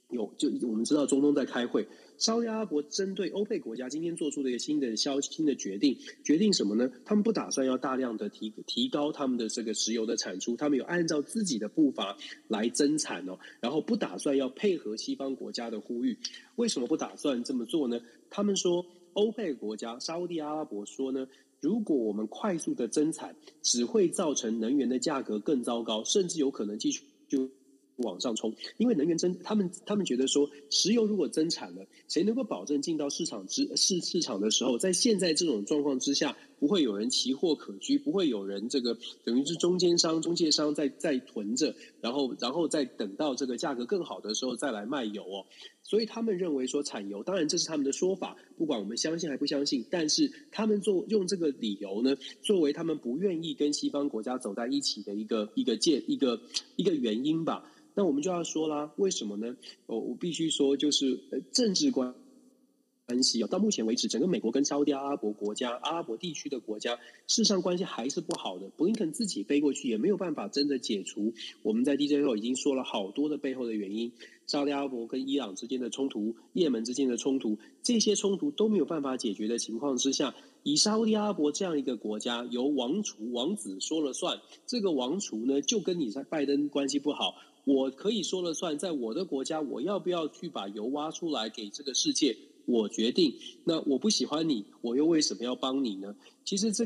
[0.10, 1.86] 有就我们知道中东在开会。
[2.22, 6.88] 沙乌地阿拉伯针对欧佩国家今天做出的一个新的消息、新的决定，决定什么呢？
[7.04, 12.16] 他们不打算要大量的提提高他们的这个石油的产出，他们有按照自己的步伐
[12.48, 16.16] 来增产哦，然后不打算要配合西方国家的呼吁。
[16.58, 18.00] 为什么不打算这么做呢？
[18.30, 21.28] 他们说，欧佩国家沙乌地阿拉伯说呢，
[21.60, 27.50] 如果我们快速的增产，只会造成能源的价格更糟糕，甚至有可能继续就。
[28.02, 45.44] 往上冲，因为能源增，他们他们觉得说，石油如果增产了，谁能够保证进到市场之市市场的时候，在现在这种状况之下，不会有人奇货可居，不会有人这个等于是中间商、中介商在在囤着，然后然后再等到这个价格更好的时候再来卖油哦。
[45.82, 56.40] 所以他们认为说产油，当然这是他们的说法，不管我们相信还不相信，但是他们做用这个理由呢，作为他们不愿意跟西方国家走在一起的一个一个借一个
[56.76, 57.66] 一个原因吧。
[57.96, 59.58] 那我们就要说啦，为什么呢？
[59.88, 62.14] 我我必须说，就是呃政治关
[63.12, 66.96] 关系哦，到目前为止，整个美国跟沙乌地阿拉伯国家、阿拉伯地区的国家，
[67.28, 68.70] 事实上关系还是不好的。
[68.78, 71.34] 布林肯自己飞过去也没有办法真的解除。
[71.62, 74.14] 我们在 DJ 后已经说了好多的背后的原因，
[74.48, 80.34] 沙乌地阿拉伯跟伊朗之间的冲突、也门之间的冲突，这些冲突都没有办法解决的情况之下，
[80.64, 87.36] 以沙乌地阿拉伯这样一个国家，由王储王子说了算，这个王储呢就跟你在拜登关系不好。
[87.64, 92.36] 我可以说了算，在我的国家，我要不要去把油挖出来给这个世界，
[92.66, 93.34] 我决定。
[93.66, 96.16] 那我不喜欢你，我又为什么要帮你呢？
[96.46, 96.86] 其实这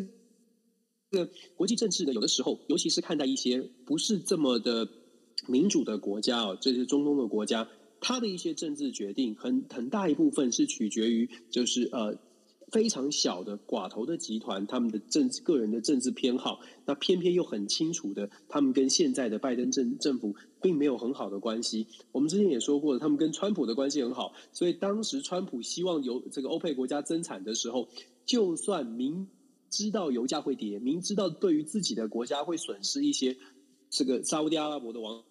[1.11, 4.87] 个国际政治呢，有的时候，尤其是看待一些不是这么的
[5.47, 7.69] 民主的国家哦，这些中东的国家，
[7.99, 12.17] 它的一些政治决定，很很大一部分是取决于，就是呃。
[12.71, 20.35] 非常小的寡头的集团，他们的政治个人的政治偏好，那偏偏又很清楚的，他们跟现在的拜登政政府
[20.65, 21.85] 并没有很好的关系。
[22.11, 27.87] 我们之前也说过了，他们跟川普的关系很好，所以当时川普希望由这个欧佩国家增产的时候，
[28.25, 29.27] 就算明
[29.69, 33.37] 知道油价会跌，明知道对于自己的国家会损失一些，
[33.91, 35.23] 这个沙乌地阿拉伯的王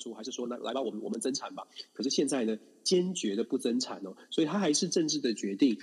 [0.00, 1.68] 储还是说，那来吧，我们我们增产吧。
[1.92, 5.78] 可是现在呢，坚决的不增产哦，所以他还是政治的决定。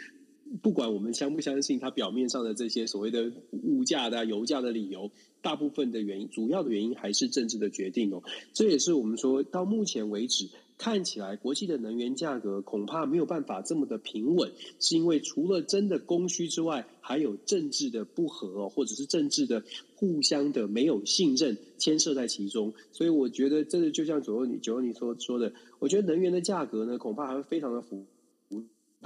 [0.62, 5.10] 不管我们相不相信他表面上的这些所谓的物价的、油价的理由，
[5.42, 8.24] 大部分的原因、主要的原因还是政治的决定哦。
[8.54, 19.64] 这也是我们说到目前为止看起来国际的能源价格恐怕没有办法这么的平稳，是因为除了真的供需之外，还有政治的不和，或者是政治的
[19.96, 22.74] 互相的没有信任牵涉在其中。
[22.92, 28.04] 所以我觉得，真的就像九欧你九欧你所说的，我觉得能源的价格呢，恐怕还会非常的浮。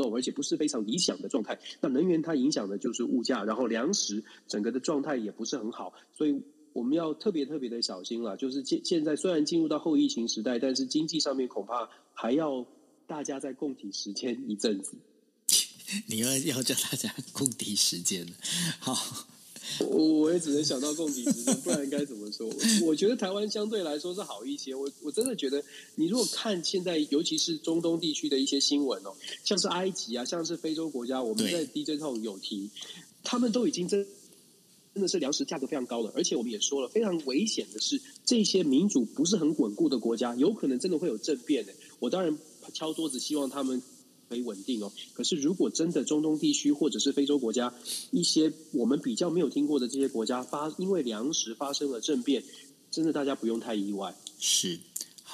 [0.03, 1.57] 而且不是非常理想的状态。
[1.79, 6.41] 那能源它影响的就是物价，然后粮食整个的状态也不是很好，所以
[6.73, 8.35] 我们要特别特别的小心了。
[8.35, 12.65] 就是现现在虽然进入到后疫情时代，但是经济上面恐怕还要
[13.07, 14.97] 大家在共体时间一阵子。
[16.07, 18.27] 你要要叫大家共体时间，
[18.79, 18.95] 好。
[19.79, 22.49] 我我也只能想到共体时艰，不然该怎么说？
[22.85, 24.73] 我觉得台湾相对来说是好一些。
[24.75, 25.63] 我我真的觉得，
[25.95, 29.13] 你如果看现在，尤其是中东地区的一些新闻哦，
[29.43, 32.69] 像是埃及啊，像是非洲国家，我们在 DJ Talk 有提，
[33.23, 34.05] 他们都已经真
[34.93, 36.11] 真的是粮食价格非常高了。
[36.15, 41.73] 而且我们也说了，非常危险的是，这些民主不是很稳固的国家，有可能真的会有政变的。
[41.99, 42.37] 我当然
[42.73, 43.81] 敲桌子，希望他们。
[44.29, 44.91] 可以稳定哦。
[45.13, 47.73] 可是，如果真的中东地区或者是非洲国家
[48.11, 52.43] 一些我们比较没有听过的这些国家发因为粮食发生了政变，
[52.91, 54.15] 真的大家不用太意外。
[54.39, 54.79] 是。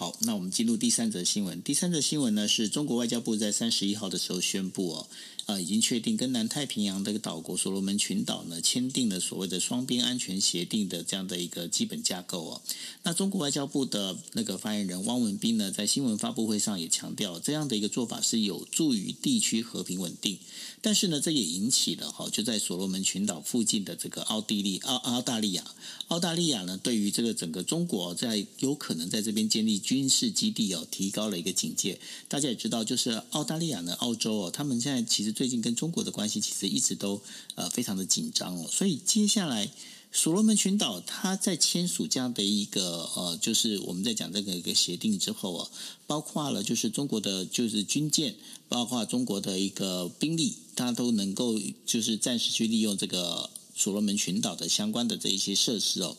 [0.02, 1.62] 好，那我们进入第三则新闻。
[1.62, 5.08] 第三则新闻呢，是中国外交部在三十一号的时候宣布哦，
[5.46, 12.62] 呃，已经确定跟南太平洋的岛国所罗门群岛呢签订了所谓的双边安全协定的这样的一个基本架构哦。
[13.04, 20.40] 那中国外交部的那个发言人汪文斌呢，在新闻发布会上也强调，这样的一个做法是有助于地区和平稳定。
[20.84, 25.64] 但是呢，这也引起了哈，就在所罗门群岛附近的这个奥地利、澳澳大利亚，
[26.08, 32.00] 澳大利亚呢，对于这个整个中国在有可能在这边建立军事基地哦，提高了一个警戒。
[32.30, 37.22] 大家也知道，就是澳大利亚呢，澳洲哦，他们现在其实最近跟中国的关系其实一直都
[37.56, 38.66] 呃非常的紧张哦。
[38.72, 39.70] 所以接下来
[40.14, 45.70] 所罗门群岛它在签署这样的一个呃，就是我们在讲这个一个协定之后啊，
[46.08, 48.36] 包括了就是中国的就是军舰，
[48.70, 56.16] 包括中国的一个兵力，它都能够就是暂时去利用这个所罗门群岛的相关的这一些设施哦。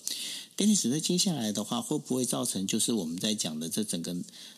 [0.62, 4.14] 跟你使得接下来的话，会不会造成就是我们在讲的这整个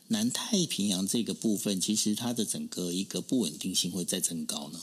[0.09, 4.79] 南太平洋这个部分，其实它的整个一个不稳定性会再增高呢？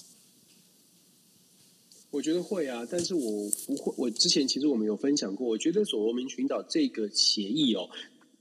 [2.10, 3.94] 我觉得会啊，但是我不会。
[3.98, 7.88] 我之前其实我们有分享过，我觉得所罗门群岛这个协议哦，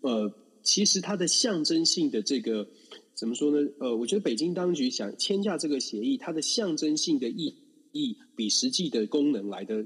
[0.00, 2.66] 呃，其实它的象征性的这个
[3.14, 3.58] 怎么说呢？
[3.78, 7.54] 呃，我觉得北京当局想签下这个协议，它的象征性的意
[7.92, 9.84] 义比实际的功能来的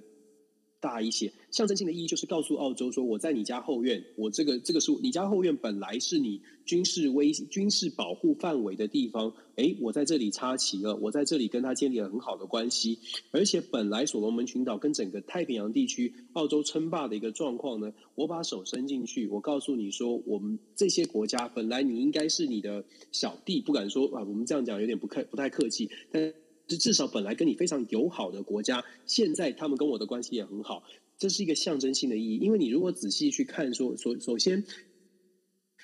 [0.85, 1.33] 大一些。
[1.51, 12.99] 象征性的意义就是告诉澳洲说，我在你家后院，我这个这个是你家后院本来是你军事威军事保护范围的地方，诶，我在这里插旗了，我在这里跟他建立了很好的关系，
[13.31, 26.44] 而且本来所罗门群岛跟整个太平洋地区澳洲称霸的一个状况呢，我把手伸进去，我告诉你说，我们这些国家本来你应该是你的小弟，不敢说啊，我们这样讲有点不客不太客气，但。
[26.67, 30.83] 至至少本来跟你非常友好的国家，现在他们跟我的关系也很好，
[31.19, 32.39] 这是一个象征性的意义。
[32.39, 34.65] 因为你如果仔细去看说，说首首先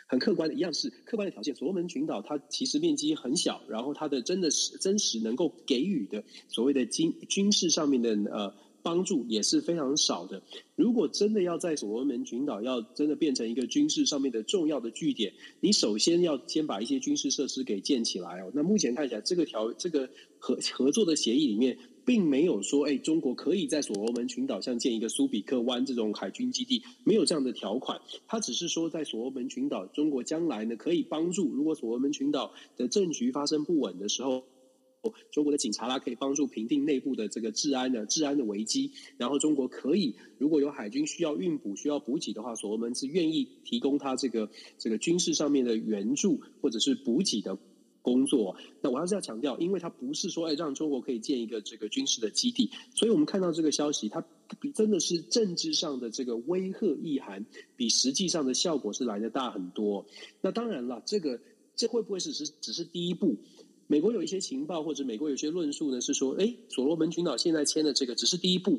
[0.07, 1.55] 很客观的，一样是客观的条件。
[1.55, 8.55] 所罗门群岛它其实面积很小，然后它的真的是真实能够给予的所谓的军军事上面的呃。
[8.83, 10.43] 帮助也是非常少的。
[10.77, 18.51] 如果真的要在所罗门群岛要真的变成一个军事上面的重要的据点，你首先要先把一些军事设施给建起来哦。
[18.55, 20.09] 那目前看起来，这个条这个
[20.39, 28.01] 合合作的协议里面，并没有说，哎，中国可以在所罗门群岛像建一个苏比克湾这种海军基地，没有这样的条款。
[28.27, 34.45] 它只是说，在所罗门群岛，中国将来呢可以帮助，如果所罗门群岛的政局发生不稳的时候。
[35.31, 38.91] 中国的警察啦，可以帮助平定内部的这个治安的治安的危机。
[39.17, 47.57] 然后中国可以，如果有海军需要运补、需要补给的话，所罗门是愿意提供他这个这个军事上面的援助或者是补给的
[48.03, 48.57] 工作。
[48.83, 52.71] 那我还是要强调，因为它不是说哎让中国可以建一个这个军事的基地。
[52.95, 54.23] 所以我们看到这个消息，它
[54.75, 57.47] 真的是政治上的这个威吓意涵，
[57.77, 60.05] 比实际上的效果是来得大很多。
[60.43, 61.41] 那当然了，这个
[61.75, 63.37] 这会不会只是只是第一步？
[63.91, 68.79] 美国有一些情报，或者美国有些论述呢，是说，哎，所罗门群岛现在签的这个只是第一步，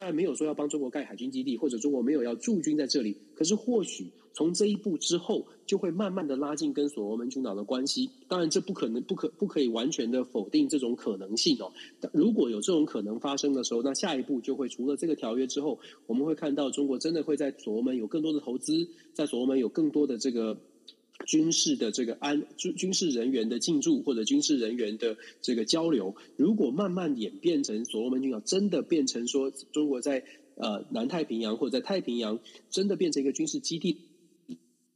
[0.00, 3.16] 但没有说要帮中国盖海军基地，或者中国没有要驻军在这里。
[3.36, 8.10] 可是或许从这一步之后，就会慢慢的拉近跟所罗门群岛的关系。
[8.26, 11.72] 当然，这不可能，不可不可以完全的否定这种可能性哦。
[12.12, 15.78] 如果有这种可能发生的时候，那下一步就会除了这个条约之后，
[16.08, 20.58] 我们会看到中国真的会在所罗门有更多的投资，在所罗门有更多的这个。
[21.26, 30.24] 军事的这个安军军事人员的进驻或者军事人员的这个交流，如果慢慢演变成所罗门群岛真的变成说中国在
[30.56, 32.38] 呃南太平洋或者在太平洋
[32.68, 33.96] 真的变成一个军事基地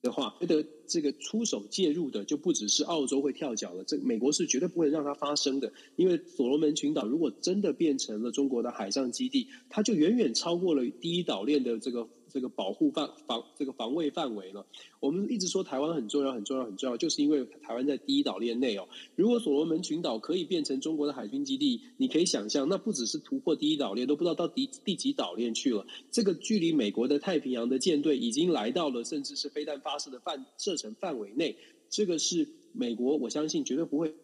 [0.03, 12.09] 的话，觉得这个出手介入的就不只是澳洲会跳脚了，这美国是绝对不会让它发生的，因为所罗门群岛如果真的变成了中国的海上基地，它就远远超过了第一岛链的这个。
[12.29, 14.65] 这个保护范防这个防卫范围呢。
[15.01, 18.89] 我们一直说台湾很重要，很重要，很重要，就是因为台湾在第一岛链内哦。
[19.17, 25.87] 如果所罗门群岛可以变成中国的海军基地，你可以想象，那不只是突破第一岛链，都不知道到第第几岛链去了。
[26.11, 31.57] 这个距离美国的太平洋的舰队已经来到了，甚至是飞弹发射的范射程范围内。
[31.89, 34.15] 这个是美国，我相信绝对不会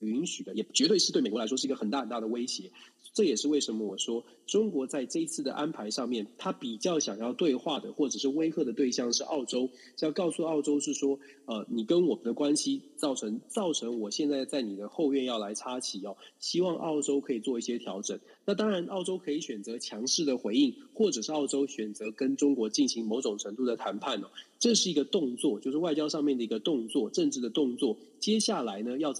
[0.00, 2.70] 允许的，也绝对是对美国来说是一个很大很大的威胁。
[3.14, 18.18] 这也是为什么我说中国在这一次的安排上面，他比较想要对话的或者是威吓的对象是澳洲，是要告诉澳洲是说，呃，你跟我们的关系造成造成我现在在你的后院要来插旗哦，希望澳洲可以做一些调整。
[18.44, 24.28] 那当然，澳洲可以选择强势的回应，或者是澳洲选择跟中国进行某种程度的谈判哦，
[24.58, 27.96] 这是一个动作，就是外交上面的一个动作，政治的动作。
[28.20, 29.14] 接下来呢，要。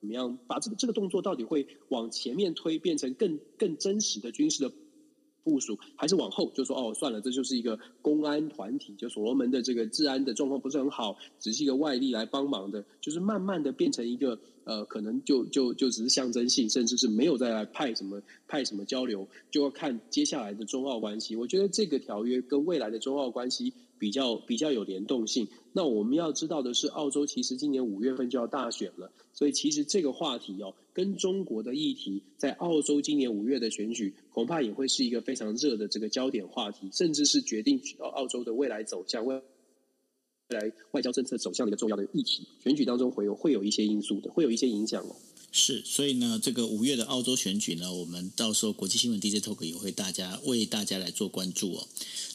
[0.00, 4.72] 怎么样把这个这个动作到底会往前面推，变成更更真实的军事的
[5.42, 21.36] 部署，还是往后就说哦，算了，这就是一个公安团体，就所罗门的这个治安的状况不是很好，只是一个外力来帮忙的，就是慢慢的变成一个呃，可能就就就只是象征性，甚至是没有再来派什么派什么交流，就要看接下来的中澳关系。
[21.36, 25.46] 我觉得这个条约跟未来的中澳关系比较比较有联动性。
[25.72, 39.40] 那我们要知道的是，澳洲其实今年五月份就要大选了，所以其实这个话题哦，跟中国的议题在澳洲今年五月的选举，恐怕也会是一个非常热的这个焦点话题，甚至是决定澳洲的未来走向、未
[40.48, 42.48] 来外交政策走向的一个重要的议题。
[42.58, 45.14] 选举当中会有会有一些因素的，会有一些影响哦。
[45.52, 51.88] 是，所以呢，这个五月的澳洲选举呢，我们到时候国际新闻 DJ Talk 也会大家为大家来做关注哦。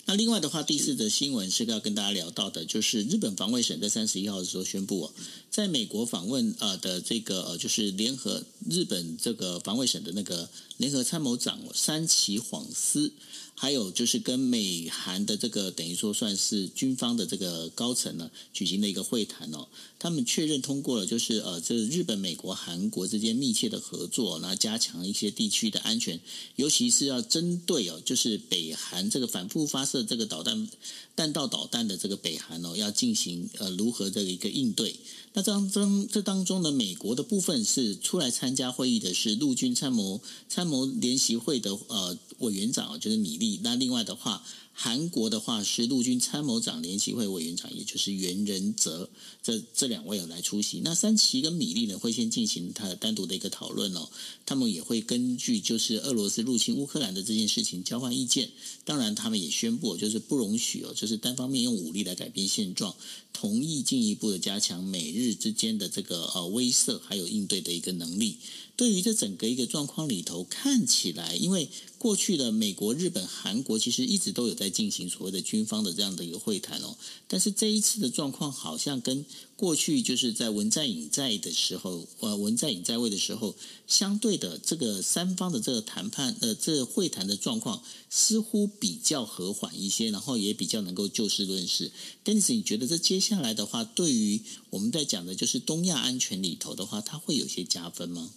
[0.05, 5.13] 那另外的话，第四则新闻是要跟大家聊到的，就是日本防卫省在三十一号的时候宣布哦，
[5.49, 13.13] 在美国访问呃的这个呃，就是联合日本这个防卫省的那个联合参谋长山崎晃司。
[13.55, 26.19] 还有就是跟美韩的这个等于说算是军方的这个高层呢举行的一个会谈哦，他们确认通过了，就是呃，这日本、美国、韩国之间密切的合作，然后加强一些地区的安全，
[26.57, 30.67] 尤其是要针对哦，就是北韩这个反复发射这个导弹。
[31.15, 34.93] 弹道导弹的这个北韩哦，要进行呃如何的一个应对？
[35.35, 40.19] 那当中这当中呢，美国的部分是出来参加会议的是陆军参谋
[40.49, 43.59] 参谋联席会的呃委员长，就是米利。
[43.61, 44.41] 那另外的话。
[44.77, 49.09] 韩国的话是陆军参谋长联席会委员长，也就是袁仁泽，
[49.41, 50.81] 这这两位有来出席。
[50.83, 54.09] 那山崎跟米利呢，会先进行他的单独的一个讨论哦。
[54.45, 58.51] 他们也会根据就是俄罗斯入侵乌克兰的这件事情交换意见。
[58.83, 62.93] 当然，他们也宣布就是不容许哦，就是单方面用武力来改变现状，
[63.31, 68.37] 同意进一步的加强美日之间的这个呃威慑还有应对的一个能力。
[68.77, 76.97] 对于这整个一个状况里头，看起来因为过去的美国、日本、韩国其实一直都有在进行所谓的军方的这样的一个会谈哦，
[77.27, 83.55] 但是这一次的状况好像跟过去就是在文在寅在的时候，呃，文在寅在位的时候，
[83.87, 91.91] 相对的这个三方的这个谈判呃，这个会谈的状况似乎比较和缓一些，然后也比较能够就事论事。
[92.25, 98.31] Dennis，你觉得这接下来的话，对于我们在讲的就是东亚安全里头的话，它会有些加分吗？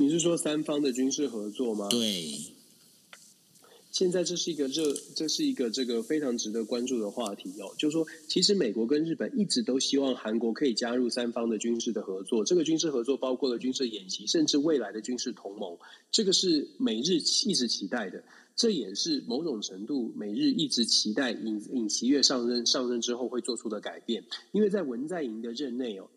[0.00, 1.88] 你是说三方的军事合作吗？
[1.90, 2.38] 对，
[3.90, 7.74] 现在这是一个热，这是一个这个非常值得关注的话题哦。
[7.76, 12.44] 就是说，其实美国跟日本一直都希望韩国可以加入三方的军事的合作。
[12.44, 15.76] 这个军事合作包括了军事演习，甚至未来的军事同盟。
[16.12, 17.14] 这个是美日
[17.46, 18.22] 一直期待的，
[18.54, 24.22] 这也是某种程度美日一直期待尹尹锡悦上任上任之后会做出的改变。
[24.52, 26.08] 因为在文在寅的任内哦，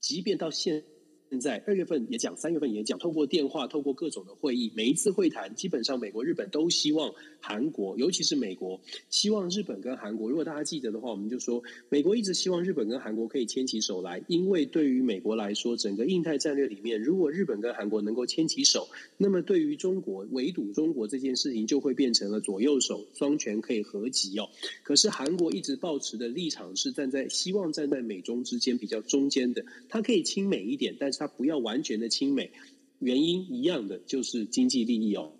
[0.00, 0.84] 即便到现
[1.28, 10.28] 现在二月份也讲，三月份也讲，透过电话，透过各种的会议，每一次会谈，基本上美国、日本都希望韩国，尤其是美国，希望日本跟韩国。
[10.30, 24.48] 如果大家记得的话，我们就说，美国一直希望日本跟韩国可以牵起手来，因为对于美国来说，整个印太战略里面，如果日本跟韩国能够牵起手，那么对于中国围堵中国这件事情就会变成了左右手双拳可以合击哦。
[24.84, 31.20] 可是韩国一直抱持的立场是站在希望站在美中之间比较中间的，它可以亲美一点，但是。
[31.20, 32.50] 他不要完全的亲美，
[32.98, 35.32] 原因一样的就是经济利益哦。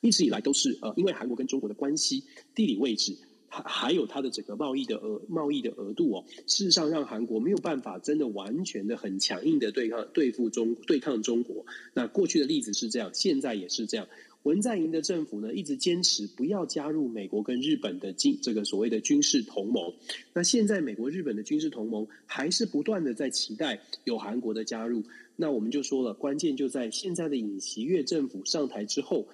[0.00, 2.22] 一直以来都是呃，因为韩国跟中国的关系、
[2.54, 3.16] 地理位置，
[3.52, 11.66] 还还有它的整个贸易的额贸易的额度哦，事实上让韩国没有办法真的完全的很强硬的对抗对付中对抗中国。
[11.92, 14.08] 那过去的例子是这样，现在也是这样。
[14.44, 19.94] 文在寅的政府呢，一直坚持不要加入美国跟日本的军这个所谓的军事同盟。
[20.32, 25.04] 那现在美国日本的军事同盟还是不断的在期待有韩国的加入。
[25.36, 29.28] 那我们就说了，关键就在现在的尹锡悦政府上台之后，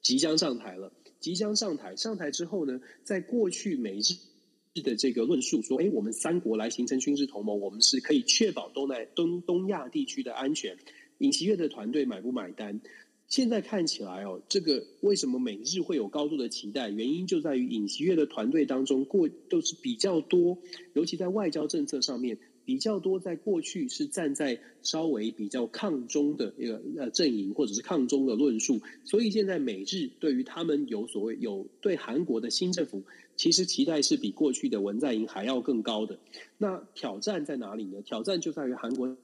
[0.00, 0.90] 即将上台了，
[1.20, 1.94] 即将上台。
[1.94, 10.76] 上台之后呢，在过去美日的这个论述说，诶，我们三国来形成军事同盟，我们是可以确保东南东东亚地区的安全。
[11.18, 12.80] 尹锡悦的团队买不买单？
[13.28, 16.88] 现在看起来哦，这个为什么美日会有高度的期待？
[16.88, 20.58] 原因就在于尹锡悦的团队当中过都是比较多，
[20.94, 22.38] 尤其在外交政策上面
[22.70, 33.02] 比较多，在过去是站在稍微比较抗中的一个呃阵营或者是抗中的论述，所以现在美日对于他们有所谓有对韩国的新政府，
[33.34, 36.20] 其实期待是比过去的文在寅还要更高的。
[36.58, 38.02] 那挑战在哪里呢？
[38.02, 39.16] 挑战就在于韩国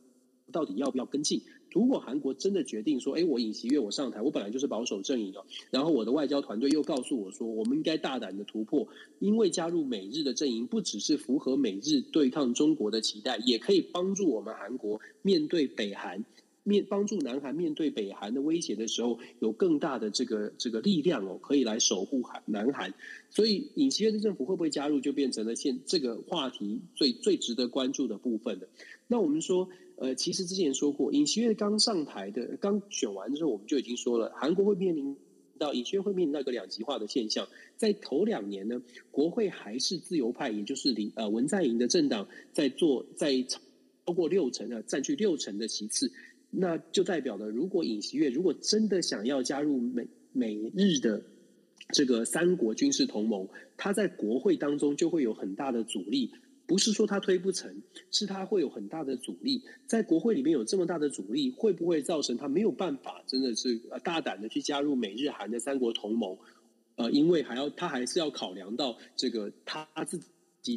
[0.51, 1.43] 到底要不要跟进。
[1.77, 16.25] 如果韩国真的决定说，哎，我尹锡悦我上台，我本来就是保守阵营哦，然后我的外交团队又告诉我说，我们应该大胆的突破，因为加入美日的阵营，不只是符合美日对抗中国的期待，也可以帮助我们韩国面对北韩
[16.65, 22.95] 面帮助南韩面对北韩的威胁的时候，有更大的这个这个力量哦，可以来守护韩南韩。
[23.29, 28.67] 所以尹锡悦的政府会不会加入，就变成了现这个话题最最值得关注的部分了。
[29.09, 35.17] 那我们说，呃，其实之前说过，尹锡悦刚上台的刚选完的时候，我们就已经说了，韩国会面临
[35.59, 37.49] 到尹锡悦会面临到一个两极化的现象。
[37.77, 46.13] 在头两年呢，国会还是自由派，也就是林呃文在寅的政党在做，在超过六成的占据六成的席次。
[46.51, 51.23] 那就代表了，如果尹锡悦如果真的想要加入美美日的
[51.93, 56.31] 这个三国军事同盟，他在国会当中就会有很大的阻力。
[56.67, 59.63] 不是说他推不成，是他会有很大的阻力。
[59.87, 66.37] 在国会里面有这么大的阻力，会不会造成他没有办法真的是呃大胆的去加入美日韩的三国同盟？
[66.97, 70.27] 呃，因为还要他还是要考量到这个他自己。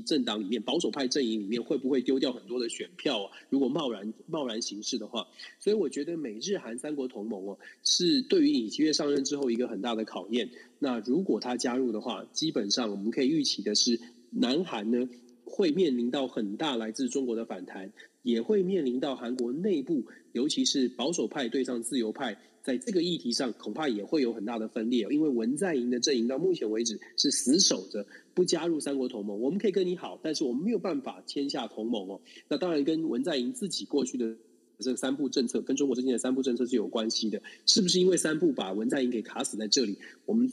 [0.05, 3.31] 政党里面保守派阵营里面会不会丢掉很多的选票啊？
[3.49, 5.27] 如果贸然贸然行事的话，
[5.59, 10.47] 所以我觉得美日韩三国同盟哦，是对于尹锡悦上任之后一个很大的考验。
[10.77, 15.09] 那如果他加入的话，基本上我们可以预期的是，南韩呢
[15.49, 17.91] 会面临到很大来自中国的反弹，
[18.21, 22.37] 也会面临到韩国内部，尤其是保守派对上自由派。
[22.61, 29.39] 在这个议题上，恐怕也会有很大的分裂，因为文在寅的阵营到目前为止是死守着不加入三国同盟。
[29.39, 32.21] 我们可以跟你好，但是我们没有办法签下同盟哦。
[32.47, 34.35] 那当然跟文在寅自己过去的
[34.77, 37.41] 这三步政策，跟中国之间的三步政策是有关系的。
[37.65, 39.97] 是不是因为三步把文在寅给卡死在这里？
[40.25, 40.51] 我们。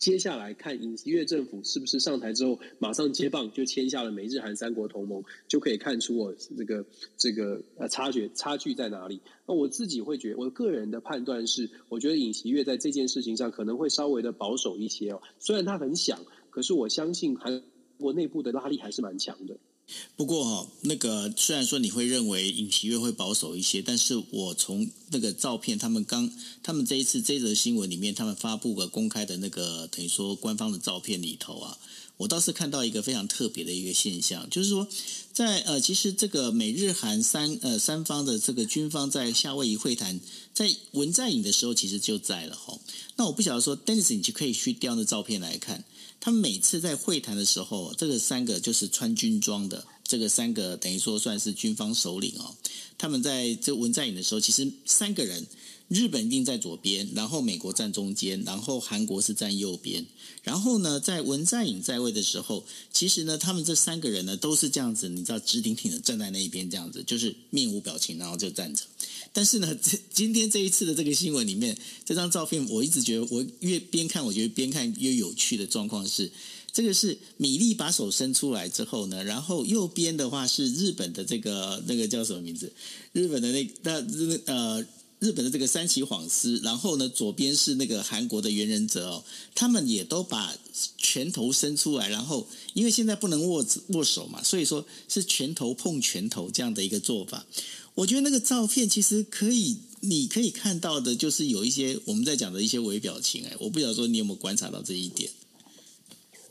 [0.00, 6.84] 接下来看尹锡悦政府是不是上台之后马上接棒就签下了美日韩三国同盟，就可以看出我这个
[7.18, 9.20] 这个呃差距差距在哪里。
[9.46, 15.20] 那我自己会觉，我个人的判断是，我觉得尹锡悦在这件事情上可能会稍微的保守一些哦。
[15.38, 17.62] 虽然他很想，可是我相信韩
[17.98, 19.58] 国内部的拉力还是蛮强的。
[20.16, 26.30] 不过哈，那个虽然说你会认为尹锡悦会保守一些，但是我从那个照片，他们刚
[26.62, 31.78] 他们这一次这则新闻里面，他们发布个公开的那个等于说官方的照片里头啊，
[32.18, 34.86] 我倒是看到一个非常特别的一个现象，就是说
[35.32, 40.20] 在呃，其实这个美日韩三呃三方的这个军方在夏威夷会谈，
[40.52, 42.78] 在文在寅的时候其实就在了哈。
[43.16, 45.84] 那我不晓得说，Dennis 你就可以去调那照片来看。
[46.20, 52.54] 他们每次在会谈的时候，这个三个就是穿军装的，这个三个等于说算是军方首领哦。
[52.98, 55.46] 他们在这文在寅的时候，其实三个人，
[55.90, 60.06] 日本一定在左边，然后美国站中间，然后韩国是站右边。
[60.44, 68.84] 然后呢，在文在寅在位的时候，其实呢，他们这三个人呢都是这样子，你知道，直挺挺的站在那一边，这样子就是面无表情，然后就站着。
[69.32, 76.30] 但是呢， 这今天这一次的这个新闻里面，这张照片我一直觉得，我越边看，我觉得边看越有趣的状况是，
[76.72, 82.72] 这个是米粒把手伸出来之后呢，然后右边的话是日本的这个那个叫什么名字？
[83.12, 84.86] 日本的那那呃
[85.20, 90.56] 日本的这个山崎晃司，然后呢左边是那个韩国的原人哲哦，他们也都把
[90.96, 97.46] 拳头伸出来，然后因为现在不能握握手嘛，所以说是拳头碰拳头这样的一个做法。
[97.96, 103.44] 我觉得那个照片其实可以，你可以看到的，就是有一些我们在讲的一些微表情。
[103.44, 105.30] 哎，我不晓得说你有没有观察到这一点。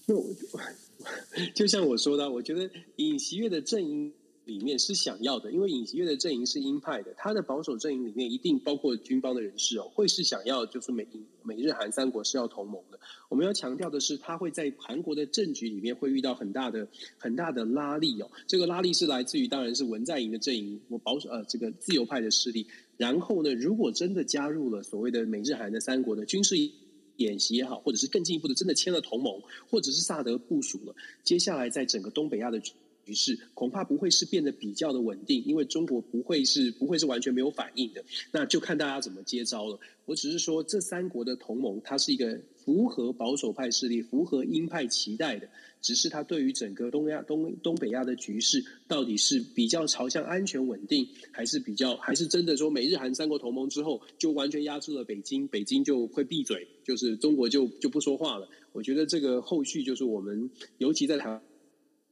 [0.06, 0.30] 那我
[1.56, 4.14] 就像我说的，我觉得尹锡悦的阵营。
[4.50, 11.08] 里面是想要的，因为尹锡悦的阵营是鹰派的，他的保守阵营里面一定包括军方的人士哦，会是想要就是美
[11.44, 13.00] 美日韩三国是要同盟的。
[13.30, 16.88] 我们要强调的是，他会在韩国的政局里面会遇到很大的
[17.20, 18.32] 很大的拉力哦。
[18.48, 22.66] 这个拉力是来自于当然是文在寅的阵营，我保守呃这个自由派的势力。
[22.98, 26.56] 然后呢，如果真的加入了所谓的美日韩的三国的军事
[27.18, 32.60] 演习也好，或者是更进一步的真的签了同盟，或者是萨德部署了，接下来在整个东北亚的。
[33.10, 39.80] 局势恐怕不会是变得比较的稳定，因为中国不会是不会是完全没有反应的，那就看大家怎么接招了。
[40.06, 45.50] 我只是说，这三国的同盟，它是一个符合保守派势力、符合鹰派期待的，
[45.82, 58.48] 只是它对于整个东亚、东东北亚的局势，到底是比较朝向安全稳定，还是比较还是真的说美日韩三国同盟之后就完全压制了北京，北京就会闭嘴，就是中国就就不说话了。
[58.72, 60.48] 我觉得这个后续就是我们
[60.78, 61.42] 尤其在台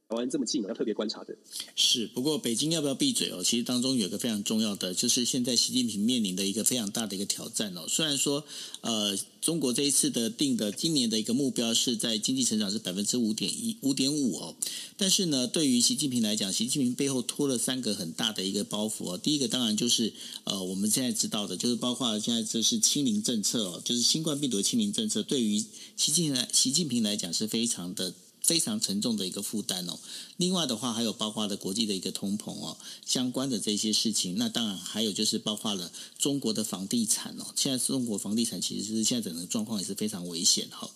[0.08, 0.18] 湾。
[0.18, 1.36] 台湾这么近，要特别观察的。
[1.76, 3.44] 是，不过北京要不要闭嘴哦？
[3.44, 7.84] 其实当中有一个非常重要的，就是现在习近平面临的一个非常大的一个挑战哦。
[7.86, 8.42] 虽然说，
[8.80, 14.56] 呃，中国这一次的定的今年的一个目标是在经济成长是百分之五点一五点五哦，
[14.96, 19.18] 但是呢，对于习近平来讲，习近平背后拖了三个很大的一个包袱哦。
[19.18, 20.12] 第一个当然就是
[20.44, 25.62] 呃，我们现在知道的，就是包括现在这是清零政策哦，就是新冠病毒清零政策，对于
[25.96, 28.14] 习近平来习近平来讲是非常的。
[28.48, 29.98] 非常沉重的一个负担哦。
[30.38, 34.36] 另外的话，还有包括了国际的一个通膨哦，相关的这些事情。
[34.38, 37.44] 那当然还有就是包括了中国的房地产哦。
[37.54, 40.90] 现在中国房地产其实是现在整个状况也是非常危险哈。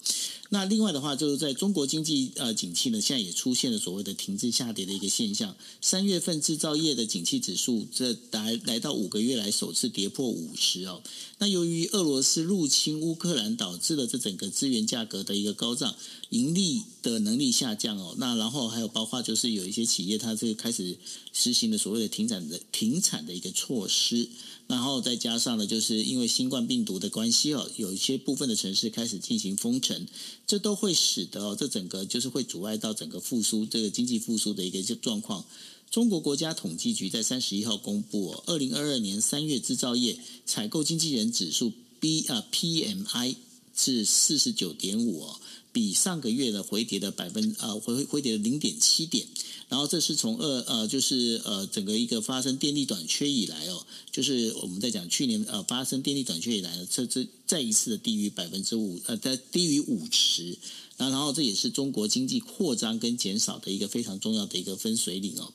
[0.52, 5.56] 那另外的话，就是在中国经济呃景气呢，现在也出现了所谓的停滞下跌的一个现象。
[5.80, 11.02] 三月份制造业的景气指数，这来来到五个月来首次跌破五十哦。
[11.38, 15.94] 那由于俄罗斯入侵乌克兰，导致了这整个资源价格的一个高涨，
[16.28, 18.14] 盈利的能力下降哦。
[18.18, 20.98] 那然后还有包括就是有一些企业，它这个开始
[21.32, 24.28] 实行了所谓的停产的停产的一个措施。
[24.68, 30.06] 然后再加上呢，就是因为新冠病毒的关系哦，有一些部分的城市开始进行封城，
[30.46, 35.44] 这都会使得哦，这整个就是会阻碍到整个复苏这个经济复苏的一个状况。
[35.90, 43.36] 中国国家统计局在三十一号公布哦，二零二二年三月制造业采购经纪人指数 B 啊 PMI
[43.76, 45.40] 是四十九点五哦，
[45.72, 49.26] 比上个月的回跌的百分啊回回跌了零点七点。
[49.68, 60.58] 然后这是从二呃，就是呃，整个一个发生电力短缺以来哦，就是我们在讲去年呃发生电力短缺以来呢，这这再一次的低于百分之五呃，在低于五十，
[60.98, 65.50] 那然后这也是中国经济扩张跟减少的一个非常重要的一个分水岭哦。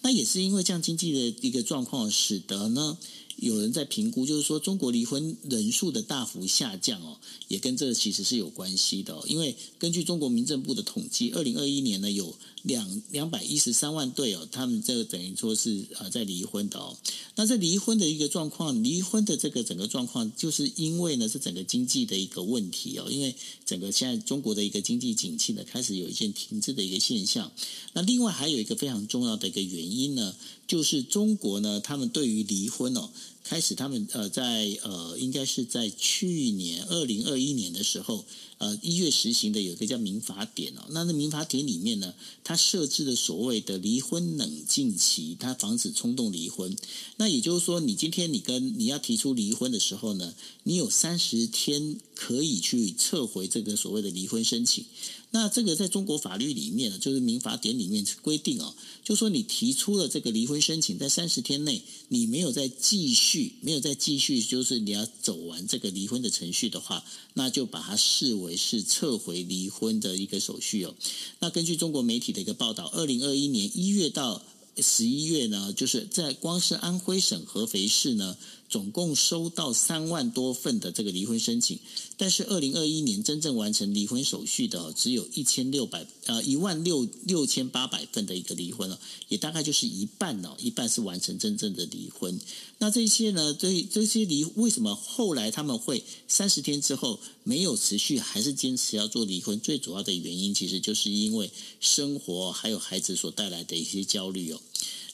[0.00, 2.98] 那也是因为这样经济的一个状况，使得呢。
[3.40, 7.16] 有人在评估，就是说中国离婚人数的大幅下降哦，
[7.48, 9.18] 也跟这其实是有关系的。
[9.26, 16.96] 因为根据中国民政部的统计，二零二一年呢有两两百一十三万对哦，他们这个等于说是呃在离婚的哦。
[17.36, 23.34] 那这离婚的一个状况，离婚的这个整个状况，就是因为呢是整个经济的一个问题哦，因为
[23.64, 27.50] 整个现在中国的一个经济景气呢开始有一件停滞的一个现象。
[27.94, 30.34] 那另外还有一个非常重要的一个原因呢，
[30.66, 33.10] 就是中国呢他们对于离婚哦。
[33.50, 38.24] 开始，他们呃，在呃，应该是在去年二零二一年的时候，
[38.58, 40.82] 呃，一月实行的有一个叫民法典哦。
[40.90, 46.76] 那那民法典里面呢，它设置了所谓的离婚冷静期，它防止冲动离婚。
[47.16, 50.32] 那也就是说，你今天你跟你要提出离婚的时候呢，
[50.62, 54.84] 你有三十天可以去撤回这个所谓的离婚申请。
[55.30, 67.02] 那这个在中国法律里面呢，就是民法典里面规定哦，就说你提出了这个离婚申请，在三十天内你没有再继续，没有再继续，就是你要走完这个离婚的程序的话，
[67.32, 70.94] 那就把它视为是撤回离婚的一个手续哦。
[71.38, 74.44] 那根据中国媒体的一个报道，二零二一年一月到
[74.76, 78.36] 十一月呢，就是在光是安徽省合肥市呢。
[78.70, 81.78] 总共收到三万多份的这个离婚申请，
[82.16, 92.40] 但是二零二一年真正完成离婚手续的只有一千六百呃一万六六千八百份的一个离婚了，也大概就是一半哦，一半是完成真正的离婚。
[92.78, 99.58] 那这些呢，这这些离为什么后来他们会三十天之后没有持续，还是坚持要做离婚？
[99.58, 101.50] 最主要的原因其实就是因为
[101.80, 104.60] 生活还有孩子所带来的一些焦虑哦。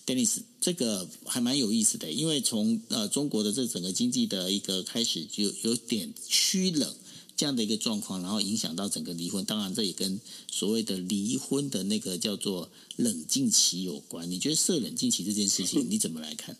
[0.06, 6.94] Dennis，这个还蛮有意思的，因为从呃中国的这整个经济的一个开始就有点趋冷
[7.36, 9.44] 这样的一个状况，然后影响到整个离婚。
[9.44, 14.30] 当然，这也跟所谓的离婚的那个叫做冷静期有关。
[14.30, 16.56] 你觉得设冷静期这件事情， 你怎么来看？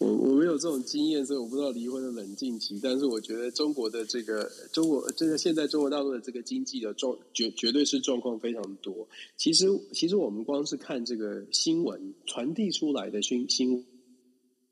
[0.00, 2.80] 我我没有这种经验，所以我不知道离婚的冷静期。
[2.82, 9.06] 但是我觉得中国的这个中国，这个现在中国大陆的这个经济的状绝绝对是状况非常多。
[9.36, 13.84] 其实其实我们光是看这个新闻传递出来的新新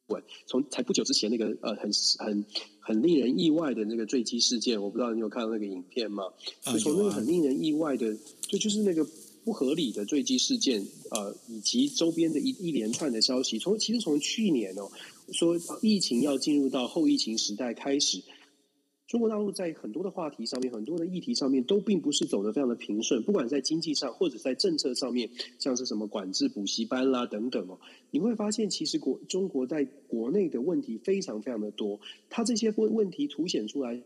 [0.07, 2.47] 闻，从才不久之前那个呃很很
[2.81, 6.25] 很令人意外的那个坠机事件，我不知道你有看到那个影片吗？
[6.65, 9.07] 就从那个很令人意外的，就就是那个。
[9.49, 14.91] 不合理的坠机事件，呃，以及周边的一一连串的消息，从其实从去年哦，
[15.33, 18.21] 说疫情要进入到后疫情时代开始，
[19.07, 27.81] 中国大陆在很多的话题上面，很多的议题上面都并不是走得非常的平顺，不管在经济上或者在政策上面，像是什么管制补习班啦等等哦，
[28.11, 34.03] 你会发现其实国中国在国内的问题非常非常的多，它这些问问题凸显出来。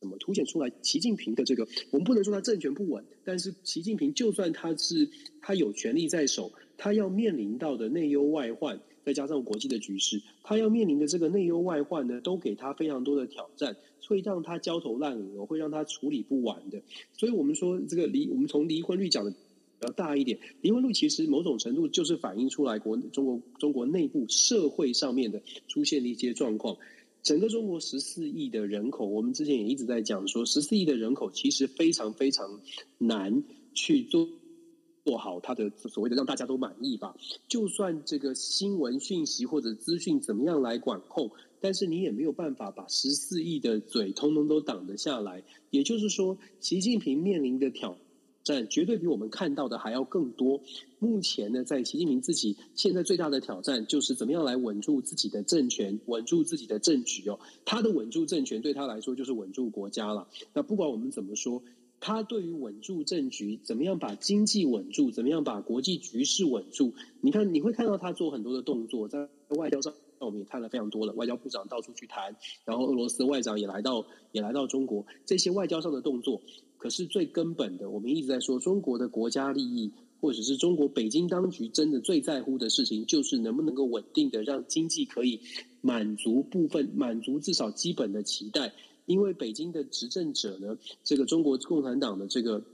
[0.00, 0.70] 怎么凸显出来？
[0.82, 5.08] 习近平的这个，我们不能说他政权不稳，但是习近平就算他是
[5.40, 13.76] 他有权力在手，他要面临到的内忧外患，再加上国际的局势，他要面临的这个内忧外患呢，都给他非常多的挑战，
[14.06, 16.80] 会让他焦头烂额，会让他处理不完的。
[17.12, 19.36] 所以我们说这个离，我们从离婚率讲的比
[19.80, 26.76] 较大一点，离婚率其实某种程度就是反映出来国中国中国内部社会上面的出现的一些状况。
[27.22, 32.60] 整个中国十四亿的人口，我们之前也一直在讲说，十四亿的人口其实非常非常
[32.98, 33.42] 难
[33.74, 34.26] 去做
[35.04, 37.16] 做好它的所谓的让大家都满意吧。
[37.48, 45.42] 就算这个新闻讯息或者资讯怎么样来管控，但是你也没有办法把十四亿的嘴通通都挡得下来。
[45.70, 47.96] 也就是说，习近平面临的挑
[48.48, 50.62] 战，绝对比我们看到的还要更多。
[50.98, 57.38] 目前呢，在习近平自己现在最大的挑战，就是怎么样来稳住自己的政权，稳住自己的政局哦。
[57.66, 60.26] 他的稳住政权对他来说就是稳住国家了。
[60.54, 61.62] 那不管我们怎么说，
[62.00, 71.12] 他对于稳住政局，怎么样把经济稳住，怎么样把国际局势稳住，你看你会看到他做很多的动作，在外交上我们也看了非常多了。
[71.12, 72.34] 外交部长到处去谈，
[72.64, 76.40] 然后俄罗斯外长也来到也来到中国，这些外交上的动作，
[76.78, 79.92] 可是最根本的，我们一直在说中国的国家利益。
[80.20, 85.38] 或者是中国北京当局真的最在乎的事情，就是能不能够稳定的让经济可以
[85.80, 88.74] 满足部分、满足至少基本的期待。
[89.06, 92.64] 因为北京的执政者呢，这个中国共产党的这个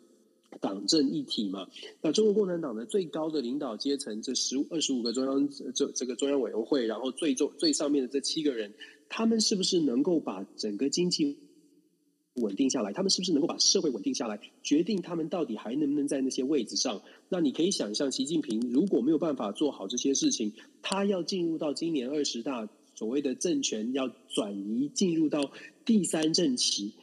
[0.59, 1.68] 党政一体嘛，
[2.00, 8.72] 那中国共产党的最高的领导阶层，这十五二十五个中央这这个中央委员会，然后最重最上面的这七个人，
[9.11, 11.36] 他们是不是能够把整个经济
[12.35, 12.93] 稳定下来？
[12.93, 14.41] 他们是不是能够把社会稳定下来？
[14.62, 17.01] 决定他们到底还能不能在那些位置上？
[17.28, 25.51] 那你可以想象，习近平如果没有办法做好这些事情，他要进入到今年二十大所谓的政权要转移，进入到
[25.85, 26.95] 第三任期，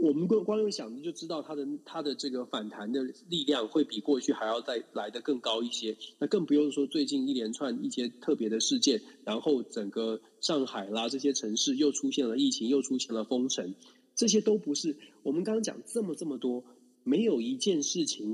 [0.00, 5.96] 我们光光用想着就知道他的他的这个反弹的力量会比过去还要再来得更高一些。
[6.18, 13.74] 那更不用说最近一连串一些特别的事件，然后整个上海啦这些城市又出现了疫情，又出现了封城，
[14.22, 14.94] 这些都不是
[15.24, 16.62] 我们刚刚讲这么这么多，
[17.02, 18.32] 没有一件事情。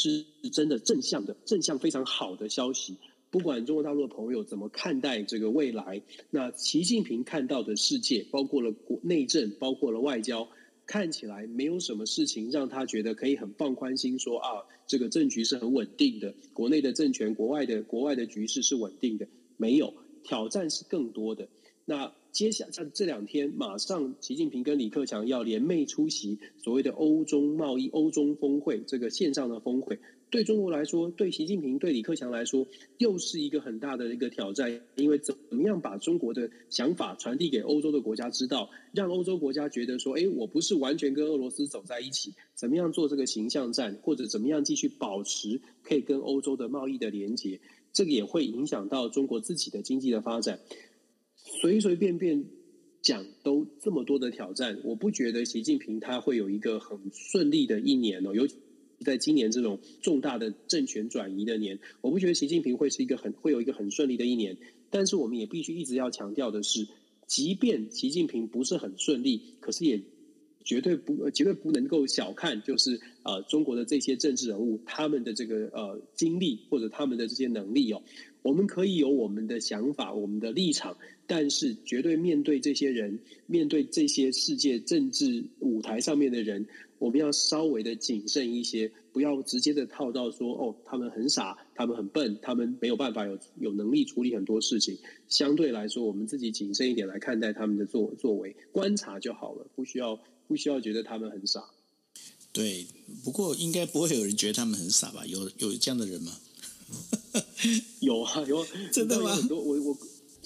[0.00, 2.94] 是真的正向的、正向非常好的消息。
[3.30, 6.00] 不管中国大陆的朋友怎么看待这个未来，
[6.30, 10.48] 那习近平看到的世界，包括了国内政，包括了外交，
[10.86, 19.26] 看起来没有什么事情让他觉得可以很放宽心说啊，这个政局是很稳定的，国内的政权、国外的国外的局势是稳定的，
[19.56, 21.48] 没有，挑战是更多的。
[21.84, 29.98] 那接下来这两天，马上习近平跟李克强要联袂出席所谓的欧中贸易、欧中峰会，这个线上的峰会，
[30.30, 32.64] 对中国来说，对习近平、对李克强来说，
[32.98, 34.80] 又是一个很大的一个挑战。
[34.94, 42.32] 因为怎么样把中国的想法传递给欧洲的国家知道，让欧洲国家觉得说，哎，我不是完全跟俄罗斯走在一起。
[42.54, 47.58] 怎么样做这个形象战，或者怎么样继续保持可以跟欧洲的贸易的连接，
[47.92, 50.60] 这个也会影响到中国自己的经济的发展。
[51.60, 52.44] 随随便便
[53.00, 58.56] 讲都这么多的挑战，我不觉得习近平他会有一个很顺利的一年哦，尤其
[59.00, 64.58] 在今年这种重大的政权转移的年，我不觉得习近平会是一个很会有一个很顺利的一年。
[64.90, 66.86] 但是我们也必须一直要强调的是，
[67.26, 70.00] 即便习近平不是很顺利，可是也
[70.64, 78.02] 绝对不绝对不能够小看，就是呃中国的这些政治人物他们的这个呃经历或者他们的这些能力哦，
[78.42, 80.96] 我们可以有我们的想法，我们的立场。
[81.30, 86.66] 但是，绝对面对这些人，面对这些世界政治舞台上面的人，
[86.98, 94.96] 我们要稍微的谨慎一些，不要直接的套到说，哦，他们很傻，他们很笨，他们没有办法有有能力处理很多事情。
[95.28, 101.62] 相对来说，我们自己谨慎一点来看待他们的作作为，观察就好了，不需要不需要觉得他们很傻。
[102.54, 102.86] 对，
[103.22, 105.26] 不过应该不会有人觉得他们很傻吧？
[105.26, 106.32] 有有这样的人吗？
[108.00, 109.34] 有啊，有， 真的吗？
[109.36, 109.98] 很多，我我。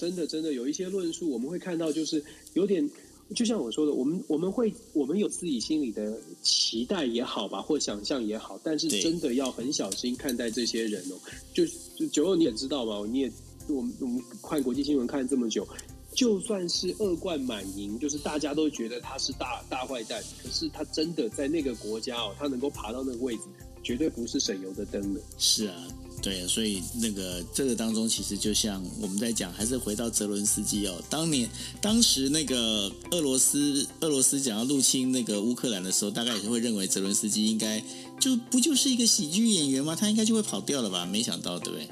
[0.03, 2.21] 真的，真的有一些论述，我们会看到，就是
[2.55, 2.91] 有点，
[3.37, 11.15] 就像我说的，我们我们会，我们有自己心里的期待也好吧，或想象也好，但是真的要很小心看待这些人哦。
[11.55, 13.33] 就就九二你也知道嘛，你也
[13.69, 15.65] 我们我们看国际新闻看这么久，
[16.13, 23.43] 就算是恶贯满盈，就是大家都觉得他是大大坏蛋，可是他真的在那个国家哦，他能够爬到那个位置，
[23.83, 25.20] 绝对不是省油的灯的。
[25.39, 25.74] 是啊。
[26.20, 31.03] 对，所以那个这个当中，其实就像我们在讲，还是回到泽伦斯基哦。
[31.11, 37.83] 当年当时那个俄罗斯俄罗斯想要入侵那个乌克兰的时候，大概也是会认为泽伦斯基应该
[38.20, 39.97] 就不就是一个喜剧演员吗？
[39.97, 41.05] 他应该就会跑掉了吧？
[41.05, 41.89] 没想到，对不对？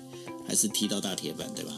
[0.46, 1.76] 还是踢到大铁板，对吧？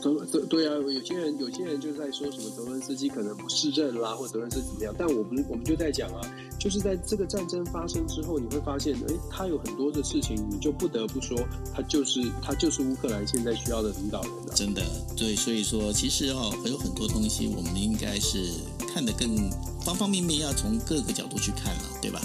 [0.00, 4.94] 对对啊，有些人有些人就在说什么泽伦斯基可能不适任啦，或泽伦斯基怎么样？
[4.98, 6.20] 但我们我们就在讲啊。
[6.58, 11.38] 就是在这个战争发生之后，你会发现，哎，他有很多的事情，你就不得不说，
[11.72, 14.54] 他就是他就是乌克兰现在需要的领导人啊。
[14.54, 14.82] 真的，
[15.16, 18.50] 对，所以说，其实哦，还有很多东西，我们应该是
[18.92, 19.50] 看得更
[19.84, 22.20] 方方面面，要从各个角度去看了，对吧？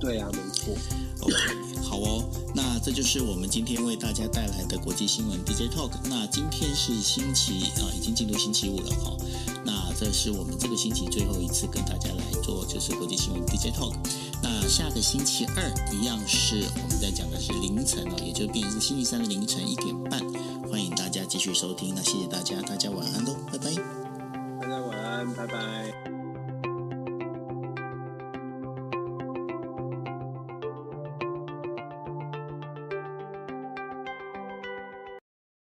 [0.00, 0.74] 对啊，没错。
[1.20, 1.34] OK，
[1.82, 2.24] 好哦，
[2.54, 5.90] 那这就是我们今天为大家带来的国际新闻 DJ Talk。
[6.04, 9.16] 那今天是星期啊，已经进入星期五了哈。
[9.64, 13.94] 那这是我们这个星期最后一次跟大家来做，就是国际新闻 DJ Talk。
[14.42, 20.20] 那下个星期二一样是我们在讲的是凌晨哦，也就变成是星期三的凌晨一点半，
[20.70, 21.94] 欢迎大家继续收听。
[21.94, 23.74] 那谢谢大家，大家晚安喽，拜拜。
[24.60, 26.17] 大家晚安，拜拜。